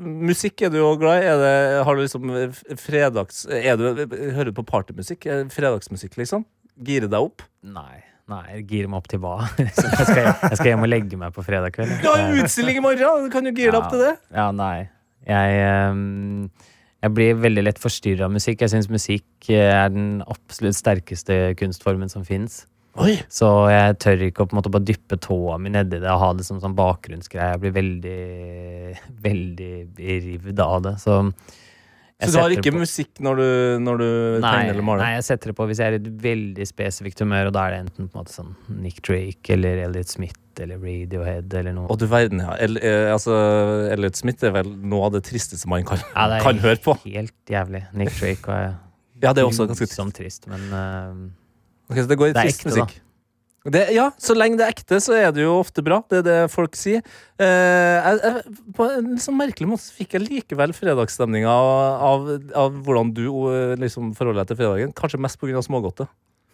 [0.00, 1.26] Musikk er du jo glad i.
[1.28, 1.54] Er det,
[1.84, 5.26] har du liksom eh, fredags er du, Hører du på partymusikk?
[5.28, 6.46] Eh, Fredagsmusikk, liksom?
[6.86, 7.44] Gire deg opp?
[7.66, 8.00] Nei.
[8.28, 9.34] Nei, gire meg opp til hva?
[9.58, 11.94] Jeg, skal, jeg skal hjem og legge meg på fredag kveld.
[12.02, 13.24] Du har utstilling i morgen!
[13.26, 14.14] Du kan jo gire deg opp til det.
[14.36, 14.88] Ja, nei.
[15.28, 16.48] Jeg, ehm,
[17.04, 18.64] jeg blir veldig lett forstyrra av musikk.
[18.64, 22.64] Jeg syns musikk eh, er den absolutt sterkeste kunstformen som fins.
[23.30, 26.18] Så jeg tør ikke å på en måte bare dyppe tåa mi nedi det og
[26.18, 27.52] ha det som sånn bakgrunnsgreie.
[27.54, 28.18] Jeg blir veldig,
[29.28, 29.72] veldig
[30.26, 30.94] rivd av det.
[31.04, 31.20] Så,
[32.18, 33.50] jeg Så du har ikke musikk når du,
[33.84, 34.08] når du
[34.42, 35.04] Nei, tegner eller maler?
[35.04, 37.68] nei, jeg setter det på hvis jeg er i et veldig spesifikt humør, og da
[37.68, 41.74] er det enten på en måte sånn Nick Drake eller Elliot Smith eller Radiohead eller
[41.76, 41.88] noe.
[41.92, 42.56] Og du verden, ja.
[42.62, 43.36] El, eh, altså,
[43.94, 46.80] Elliot Smith er vel noe av det tristeste man kan, Ja, det er kan høre
[46.84, 46.96] på.
[47.06, 47.84] Helt jævlig.
[47.94, 48.76] Nick Drake og
[49.22, 50.14] Ja, det er også ganske trist.
[50.14, 53.00] Trist, men uh, okay, det går i Det trist ekte, musikk.
[53.68, 55.98] Det, ja, så lenge det er ekte, så er det jo ofte bra.
[56.08, 57.02] Det er det folk sier.
[57.42, 62.30] Eh, jeg, jeg, på en sånn merkelig måte fikk jeg likevel fredagsstemninga av, av,
[62.62, 64.94] av hvordan du eh, liksom forholder deg til fredagen.
[64.96, 65.64] Kanskje mest pga.
[65.66, 66.08] smågodtet.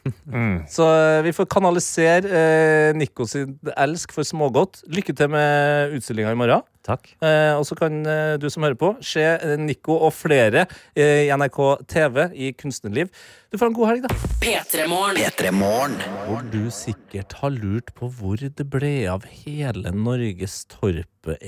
[0.74, 4.82] Så eh, vi får kanalisere eh, Nico sin elsk for smågodt.
[4.92, 6.64] Lykke til med utstillinga i morgen.
[6.84, 7.08] takk.
[7.24, 11.24] Eh, og så kan eh, du som hører på, se eh, Nico og flere eh,
[11.24, 13.08] i NRK TV i Kunstnerliv.
[13.48, 14.12] Du får en god helg, da.
[14.44, 15.96] P3morgen.
[16.28, 21.38] Hvor du sikkert har lurt på hvor det ble av hele Norges Torpe,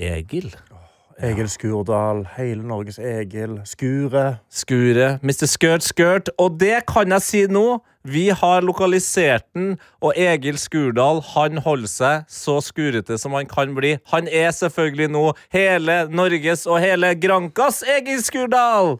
[1.17, 1.47] Egil.
[1.49, 4.37] Skurdal, hele Norges Egil, Skuret.
[4.53, 5.47] Skuret, Mr.
[5.49, 6.29] Skirt Skirt.
[6.37, 7.79] Og det kan jeg si nå.
[8.07, 13.73] Vi har lokalisert den, og Egil Skurdal han holder seg så skurete som han kan
[13.75, 13.97] bli.
[14.13, 18.95] Han er selvfølgelig nå hele Norges og hele Grankas Egil Skurdal!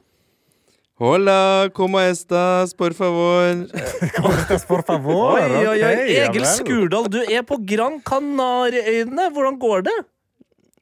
[0.97, 3.67] Hola, como estas, Por favor.
[4.67, 5.37] Por favor.
[5.37, 5.95] Oi, oi, oi.
[6.25, 6.45] Egil.
[6.49, 9.29] Skurdal, du er på Gran Canaria-øyene.
[9.31, 9.97] Hvordan går det?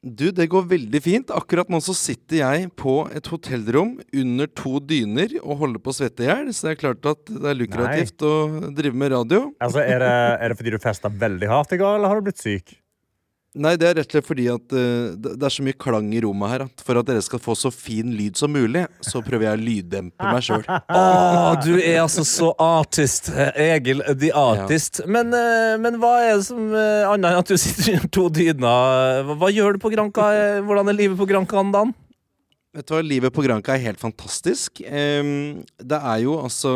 [0.06, 1.30] Du, det går veldig fint.
[1.34, 5.96] Akkurat nå så sitter jeg på et hotellrom under to dyner og holder på å
[5.98, 8.34] svette i hjel, så det er klart at det er lukrativt å
[8.70, 9.48] drive med radio.
[9.58, 12.28] Altså, er, det, er det fordi du festa veldig hardt i går, eller har du
[12.28, 12.76] blitt syk?
[13.56, 16.20] Nei, det er rett og slett fordi at uh, det er så mye klang i
[16.24, 19.48] rommet her at for at dere skal få så fin lyd som mulig, så prøver
[19.48, 20.64] jeg å lyddempe meg sjøl.
[20.96, 23.30] Å, du er altså så artist.
[23.56, 25.00] Egil the artist.
[25.08, 28.26] Men, uh, men hva er det som uh, Annet enn at du sitter under to
[28.32, 29.22] dyner?
[29.26, 30.28] Hva, hva gjør du på Granka?
[30.66, 31.96] Hvordan er livet på Granka om dagen?
[32.76, 34.82] Vet du hva, Livet på Granca er helt fantastisk.
[34.84, 36.74] Um, det er jo altså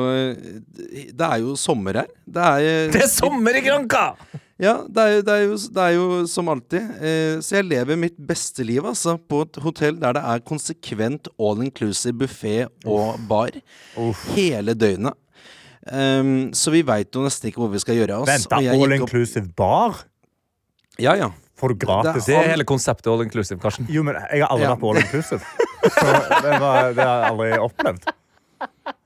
[0.89, 2.15] Det er jo sommer her.
[2.25, 4.15] Det er, Det er sommer i Granka!
[4.61, 6.91] Ja, det er, jo- det er, jo, det er jo som alltid.
[7.01, 11.31] Eh, så jeg lever mitt beste liv altså, på et hotell der det er konsekvent
[11.41, 13.57] all inclusive buffé og bar
[14.35, 15.17] hele døgnet.
[15.91, 18.29] Um, så vi veit jo nesten ikke hvor vi skal gjøre av oss.
[18.35, 20.03] Vent, da, all inclusive opp- bar?
[21.01, 21.31] Ja, ja.
[21.61, 22.29] Får du gratis?
[22.29, 23.89] Det er hele konseptet all inclusive, Karsten.
[23.93, 24.75] Jo, men jeg har aldri Ja.
[24.75, 25.41] vært på all inclusive.
[25.97, 26.05] Så
[26.45, 28.11] det, var, det har jeg aldri opplevd.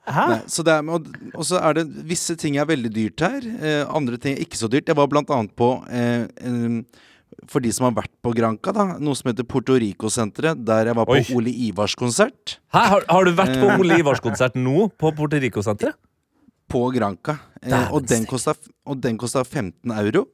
[0.05, 0.25] Hæ?
[0.29, 3.47] Nei, så det er, og, og så er det visse ting er veldig dyrt her.
[3.57, 4.91] Eh, andre ting er ikke så dyrt.
[4.91, 6.27] Jeg var blant annet på eh,
[7.51, 10.97] For de som har vært på Granca, da, noe som heter Porto Rico-senteret, der jeg
[11.01, 11.25] var på Oi.
[11.35, 12.59] Ole Ivars konsert.
[12.75, 13.81] Hæ, har, har du vært på Eh.
[13.81, 15.97] Ole Ivars-konsert nå på Porto Rico-senteret?
[16.71, 17.39] På Granca.
[17.65, 18.55] Eh, og, den kosta,
[18.89, 20.27] og den kosta 15 euro.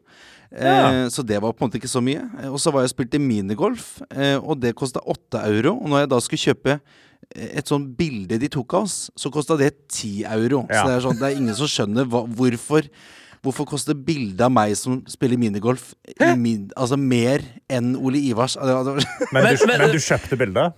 [0.50, 1.08] Eh, Ja.
[1.10, 2.22] Så det var på en måte ikke så mye.
[2.50, 5.76] Og så var jeg og spilte minigolf, eh, og det kosta 8 euro.
[5.78, 6.80] Og når jeg da skulle kjøpe
[7.36, 10.64] et sånt bilde de tok av oss, så kosta det 10 euro.
[10.70, 10.82] Ja.
[10.82, 12.88] Så det er, sånn, det er ingen som skjønner hva, hvorfor
[13.40, 15.94] Hvorfor koster bildet av meg som spiller minigolf,
[16.36, 17.40] min, altså mer
[17.72, 18.52] enn Ole Ivars?
[18.60, 19.00] Men,
[19.32, 20.74] Men- du, men du kjøpte bildet?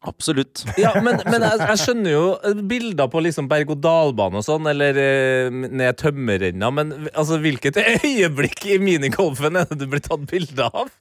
[0.00, 0.62] Absolutt.
[0.80, 5.50] Ja, men, men jeg, jeg skjønner jo bilder på liksom berg-og-dal-bane og sånn, eller eh,
[5.52, 7.76] ned tømmerrenna, men altså, hvilket
[8.08, 10.88] øyeblikk i minigolfen er det du blir tatt bilde av?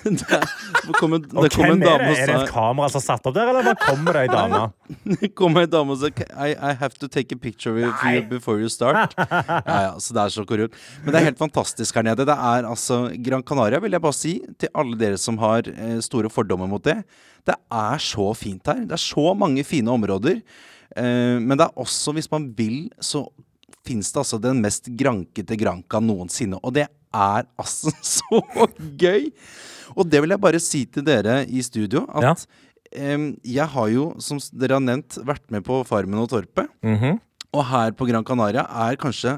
[0.00, 2.16] Det, det kom en, Og det kom en hvem er dame det?
[2.16, 4.30] Sa, Er det et kamera som er satt opp der, eller bare kommer det ei
[4.30, 4.60] dame?
[5.20, 6.10] Det kom en dame og sa
[6.46, 9.14] I, I have to take a picture of you before you start.
[9.18, 10.78] Ja, ja, så det er så korrupt.
[11.04, 12.26] Men det er helt fantastisk her nede.
[12.28, 15.98] Det er altså Gran Canaria, vil jeg bare si til alle dere som har eh,
[16.06, 17.00] store fordommer mot det.
[17.46, 18.84] Det er så fint her.
[18.88, 20.40] Det er så mange fine områder.
[20.96, 23.24] Eh, men det er også, hvis man vil, så
[23.86, 26.60] fins det altså den mest grankete granka noensinne.
[26.62, 28.42] Og det er altså så
[29.00, 29.30] gøy!
[29.96, 32.44] Og det vil jeg bare si til dere i studio, at
[32.94, 36.70] em, jeg har jo, som dere har nevnt, vært med på Farmen og Torpet.
[36.86, 37.18] Mhm.
[37.50, 39.32] Og her på Gran Canaria er kanskje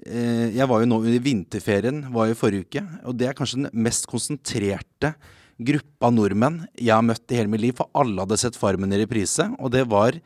[0.00, 2.82] eh, Jeg var jo nå i vinterferien, var jo forrige uke.
[3.04, 5.10] Og det er kanskje den mest konsentrerte
[5.58, 7.76] gruppa nordmenn jeg har møtt i hele mitt liv.
[7.78, 9.48] For alle hadde sett Farmen i reprise.
[9.58, 10.18] Og det var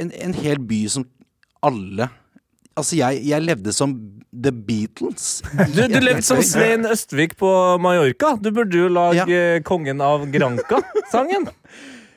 [0.00, 1.08] en, en hel by som
[1.64, 2.10] alle
[2.74, 3.92] Altså, jeg, jeg levde som
[4.34, 5.44] The Beatles.
[5.76, 7.48] Du, du levde som Svein Østvik på
[7.78, 8.32] Mallorca.
[8.34, 9.60] Du burde jo lage ja.
[9.62, 11.46] Kongen av Granca-sangen.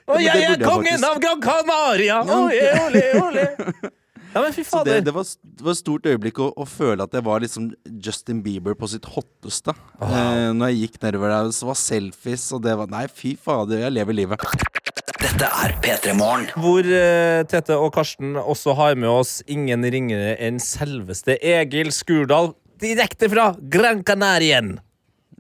[0.07, 2.23] Og jeg er kongen av Gran Canaria!
[2.23, 3.47] Ole, ole, ole.
[4.37, 7.07] Ja, men fy Så det, det, var, det var et stort øyeblikk å, å føle
[7.07, 7.71] at jeg var liksom
[8.05, 9.73] Justin Bieber på sitt hotteste.
[9.97, 13.81] Eh, når jeg gikk nedover der, så var selfies, og det var Nei, fy fader,
[13.87, 14.45] jeg lever livet.
[15.17, 16.45] Dette er P3 Morgen.
[16.61, 22.53] Hvor uh, Tete og Karsten også har med oss ingen ringere enn selveste Egil Skurdal.
[22.77, 24.75] Direkte fra Gran Canarien.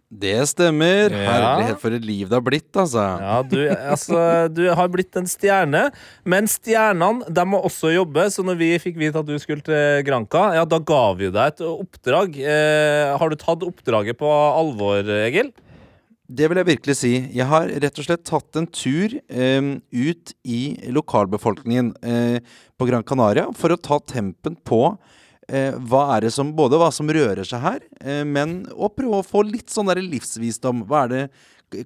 [0.07, 1.11] Det stemmer.
[1.11, 1.33] Ja.
[1.33, 3.03] Herlighet, for et liv det har blitt, altså.
[3.19, 5.89] Ja, du, altså, du har blitt en stjerne,
[6.23, 8.29] men stjernene de må også jobbe.
[8.31, 11.51] Så når vi fikk vite at du skulle til Granca, ja, da ga vi deg
[11.51, 12.39] et oppdrag.
[12.39, 15.51] Eh, har du tatt oppdraget på alvor, Egil?
[16.27, 17.13] Det vil jeg virkelig si.
[17.35, 20.61] Jeg har rett og slett tatt en tur eh, ut i
[20.95, 22.39] lokalbefolkningen eh,
[22.79, 24.81] på Gran Canaria for å ta tempen på
[25.51, 29.21] eh, hva er det som, både hva som rører seg her, eh, men å prøve
[29.21, 30.85] å få litt sånn der livsvisdom.
[30.87, 31.29] Hva er det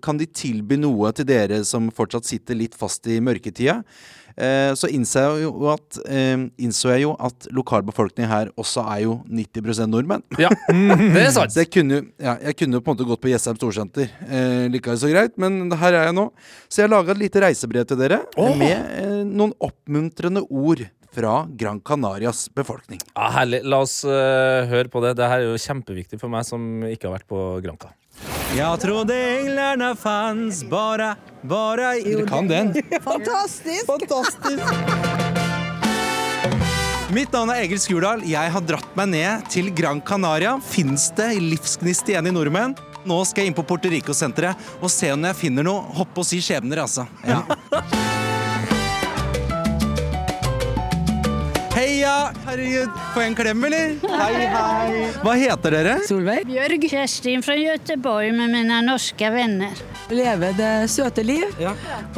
[0.06, 3.80] Kan de tilby noe til dere som fortsatt sitter litt fast i mørketida?
[4.38, 9.02] Eh, så innså jeg, jo at, eh, innså jeg jo at lokalbefolkningen her også er
[9.08, 10.22] jo 90% nordmenn.
[10.38, 11.52] Ja, det er sant.
[11.52, 14.14] Så jeg kunne, ja, jeg kunne på en måte gått på Jessheim Storsenter.
[14.30, 16.30] Eh, Likevel så greit, men her er jeg nå.
[16.70, 20.86] Så jeg har laga et lite reisebrev til dere med eh, noen oppmuntrende ord
[21.16, 23.02] fra Gran Canarias befolkning.
[23.14, 23.62] Ja, herlig.
[23.68, 25.16] La oss uh, høre på det.
[25.20, 27.94] Det her er jo kjempeviktig for meg som ikke har vært på Granca.
[28.52, 32.16] Jeg trodde änglarna fanns bare, bare i...
[32.16, 32.74] Dere kan den.
[33.08, 33.88] Fantastisk!
[37.12, 38.22] Mitt navn er Egil Skurdal.
[38.28, 40.58] Jeg har dratt meg ned til Gran Canaria.
[40.64, 42.76] Fins det livsgnist igjen i nordmenn?
[43.08, 46.28] Nå skal jeg inn på Puerto Rico-senteret og se om jeg finner noe hoppe og
[46.28, 47.08] si skjebner, altså.
[47.28, 47.44] Ja.
[51.82, 52.30] Heia!
[52.46, 53.94] Herregud, får jeg en klem, eller?
[54.06, 55.06] Hei, hei.
[55.24, 55.96] Hva heter dere?
[56.06, 56.44] Solveig.
[56.46, 56.84] Bjørg.
[56.92, 59.80] Kjerstin fra Göteborg med mine norske venner.
[60.14, 61.48] Leve det søte liv.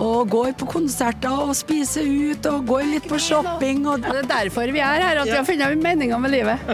[0.03, 3.85] Og går på konserter og spiser ut og går litt på shopping.
[3.87, 6.73] Og det er derfor vi er her, at vi har funnet meninga med livet.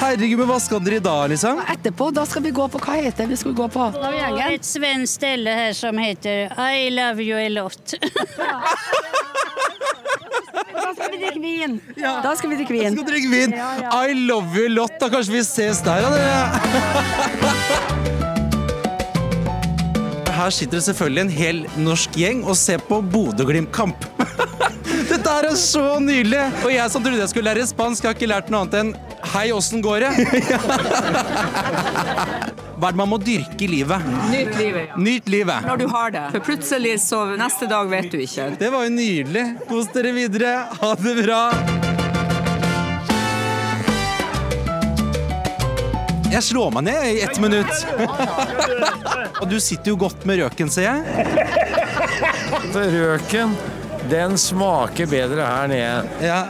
[0.00, 1.62] Herregud, men hva skal dere i dag, liksom?
[1.76, 3.92] Etterpå, da skal vi gå på hva heter vi skal gå på?
[4.10, 7.94] Er et svensk sted her som heter I love you a lot.
[10.86, 11.80] Da skal vi drikke vin.
[11.98, 12.92] Da skal vi drikke vin.
[12.94, 13.54] Skal drikke vin.
[13.54, 15.08] I love you Lotta.
[15.10, 18.16] kanskje vi ses der, da, dere.
[20.36, 24.04] Her sitter det selvfølgelig en hel norsk gjeng og ser på Bodø-Glimt-kamp.
[25.08, 26.42] Dette her er så nydelig!
[26.60, 28.90] Og jeg som trodde jeg skulle lære spansk, har ikke lært noe annet enn
[29.32, 30.10] Hei, åssen går det?
[32.76, 34.04] Hva er det man må dyrke i livet?
[34.28, 35.00] Nyt livet, ja.
[35.00, 35.64] Nyt livet.
[35.64, 36.26] Når du har det.
[36.36, 38.52] For plutselig så neste dag vet du ikke.
[38.60, 39.48] Det var jo nydelig.
[39.72, 40.54] Kos dere videre.
[40.76, 41.85] Ha det bra.
[46.36, 47.86] Jeg slår meg ned i ett minutt.
[49.40, 51.00] Og du sitter jo godt med røken, ser jeg.
[52.76, 53.54] Røken,
[54.10, 56.04] den smaker bedre her nede.
[56.26, 56.44] Ja,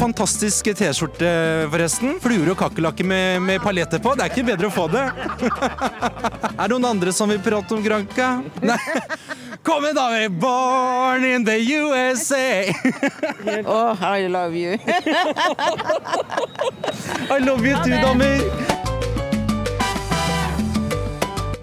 [0.00, 1.30] Fantastisk T-skjorte,
[1.72, 2.14] forresten.
[2.20, 4.12] Fluer og kakerlakker med, med paljetter på.
[4.16, 5.06] Det er ikke bedre å få det.
[6.60, 8.30] Er det noen andre som vil prate om Granca?
[8.64, 8.80] Nei.
[9.62, 10.28] Kom igjen, da!
[10.28, 12.72] Born in the USA!
[13.66, 14.72] Oh, I love you.
[17.30, 18.40] I love you too, damer.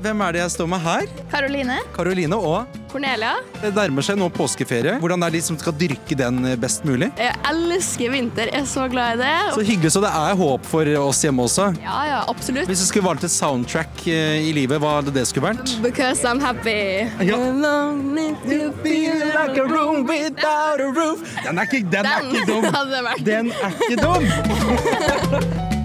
[0.02, 1.02] Hvem er det jeg står med her?
[1.32, 1.78] Karoline.
[1.96, 2.66] Karoline og
[2.98, 3.36] Cornelia.
[3.62, 4.96] Det nærmer seg nå påskeferie.
[5.02, 7.12] Hvordan er det de som skal dyrke den best mulig?
[7.22, 8.50] Jeg elsker vinter.
[8.50, 9.34] Jeg er så glad i det.
[9.54, 11.70] Så hyggelig, så det er håp for oss hjemme også.
[11.84, 12.66] Ja, ja, absolutt.
[12.72, 15.78] Hvis du skulle valgt et soundtrack eh, i livet, hva hadde det skulle vært?
[15.86, 17.06] Because I'm happy.
[19.38, 21.22] like a room without a roof.
[21.46, 22.64] Den er ikke, den er ikke dum.
[23.26, 25.74] Den er ikke dum.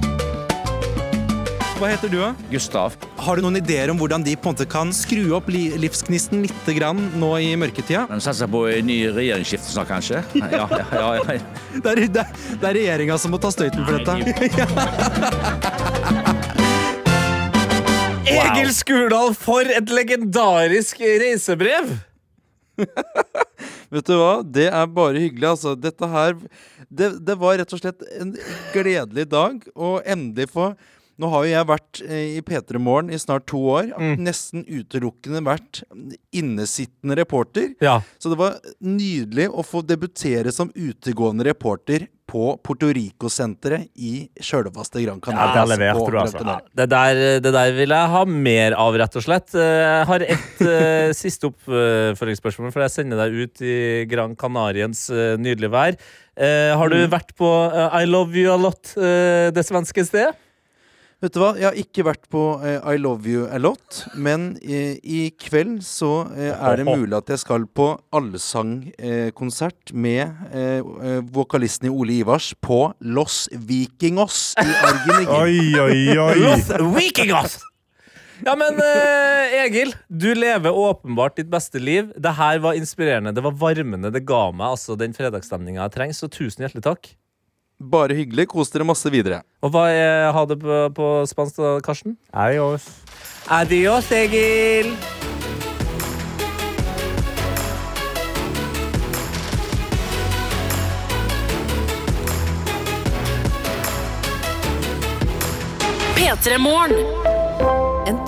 [1.83, 2.29] Hva heter du, da?
[2.47, 2.95] Gustav.
[3.19, 6.45] Har du noen ideer om hvordan de på en måte kan skru opp li livsgnisten
[6.45, 8.05] litt grann nå i mørketida?
[8.07, 10.21] De satser på en ny regjeringsskifte snart, kanskje.
[10.53, 11.43] Ja, ja, ja, ja.
[11.83, 12.31] Det er, det, er-
[12.63, 14.15] det er regjeringa som må ta støyten for dette.
[18.37, 21.91] Egil Skurdal, for et legendarisk reisebrev!
[23.93, 24.39] Vet du hva?
[24.47, 25.75] Det er bare hyggelig, altså.
[25.75, 26.39] Dette her
[26.87, 28.31] det, det var rett og slett en
[28.71, 30.71] gledelig dag, å endelig få
[31.23, 33.93] Nå har jo jeg vært eh, i P3 Morgen i snart to år.
[34.19, 35.85] Nesten utelukkende vært
[36.35, 37.71] innesittende reporter.
[37.85, 38.01] Ja.
[38.19, 45.03] Så det var nydelig å få debutere som utegående reporter på Porto Rico-senteret i sjølvaste
[45.03, 45.53] Gran Canaria.
[45.53, 46.57] Ja, det, leverte du, altså.
[46.81, 49.53] Det der, det der vil jeg ha mer av, rett og slett.
[49.53, 53.77] Jeg har ett eh, siste oppfølgingsspørsmål, for jeg sender deg ut i
[54.11, 55.99] Gran Canariens eh, nydelige vær.
[56.33, 57.51] Eh, har du vært på
[58.01, 60.33] I Love You A Lot, det svenske stedet?
[61.23, 64.57] Vet du hva, jeg har ikke vært på eh, I Love You A Lot, men
[64.59, 70.83] eh, i kveld så eh, er det mulig at jeg skal på allsangkonsert med
[71.31, 72.81] vokalisten i Ole Ivars på
[73.15, 75.31] Los Vikingos i Argenigin.
[75.39, 76.35] Oi, oi, oi.
[76.43, 77.61] Los Vikingos!
[78.43, 78.83] Ja, men
[79.63, 82.11] Egil, du lever åpenbart ditt beste liv.
[82.19, 84.11] Det her var inspirerende, det var varmende.
[84.11, 87.15] Det ga meg altså den fredagsstemninga jeg trenger, så tusen hjertelig takk.
[87.83, 88.47] Bare hyggelig.
[88.53, 89.43] Kos dere masse videre.
[89.63, 92.17] Og hva er ha det på, på spansk, da, Karsten?
[92.33, 92.87] Adios.
[93.51, 94.95] Adios, Egil!
[106.17, 107.42] P3 Morgen.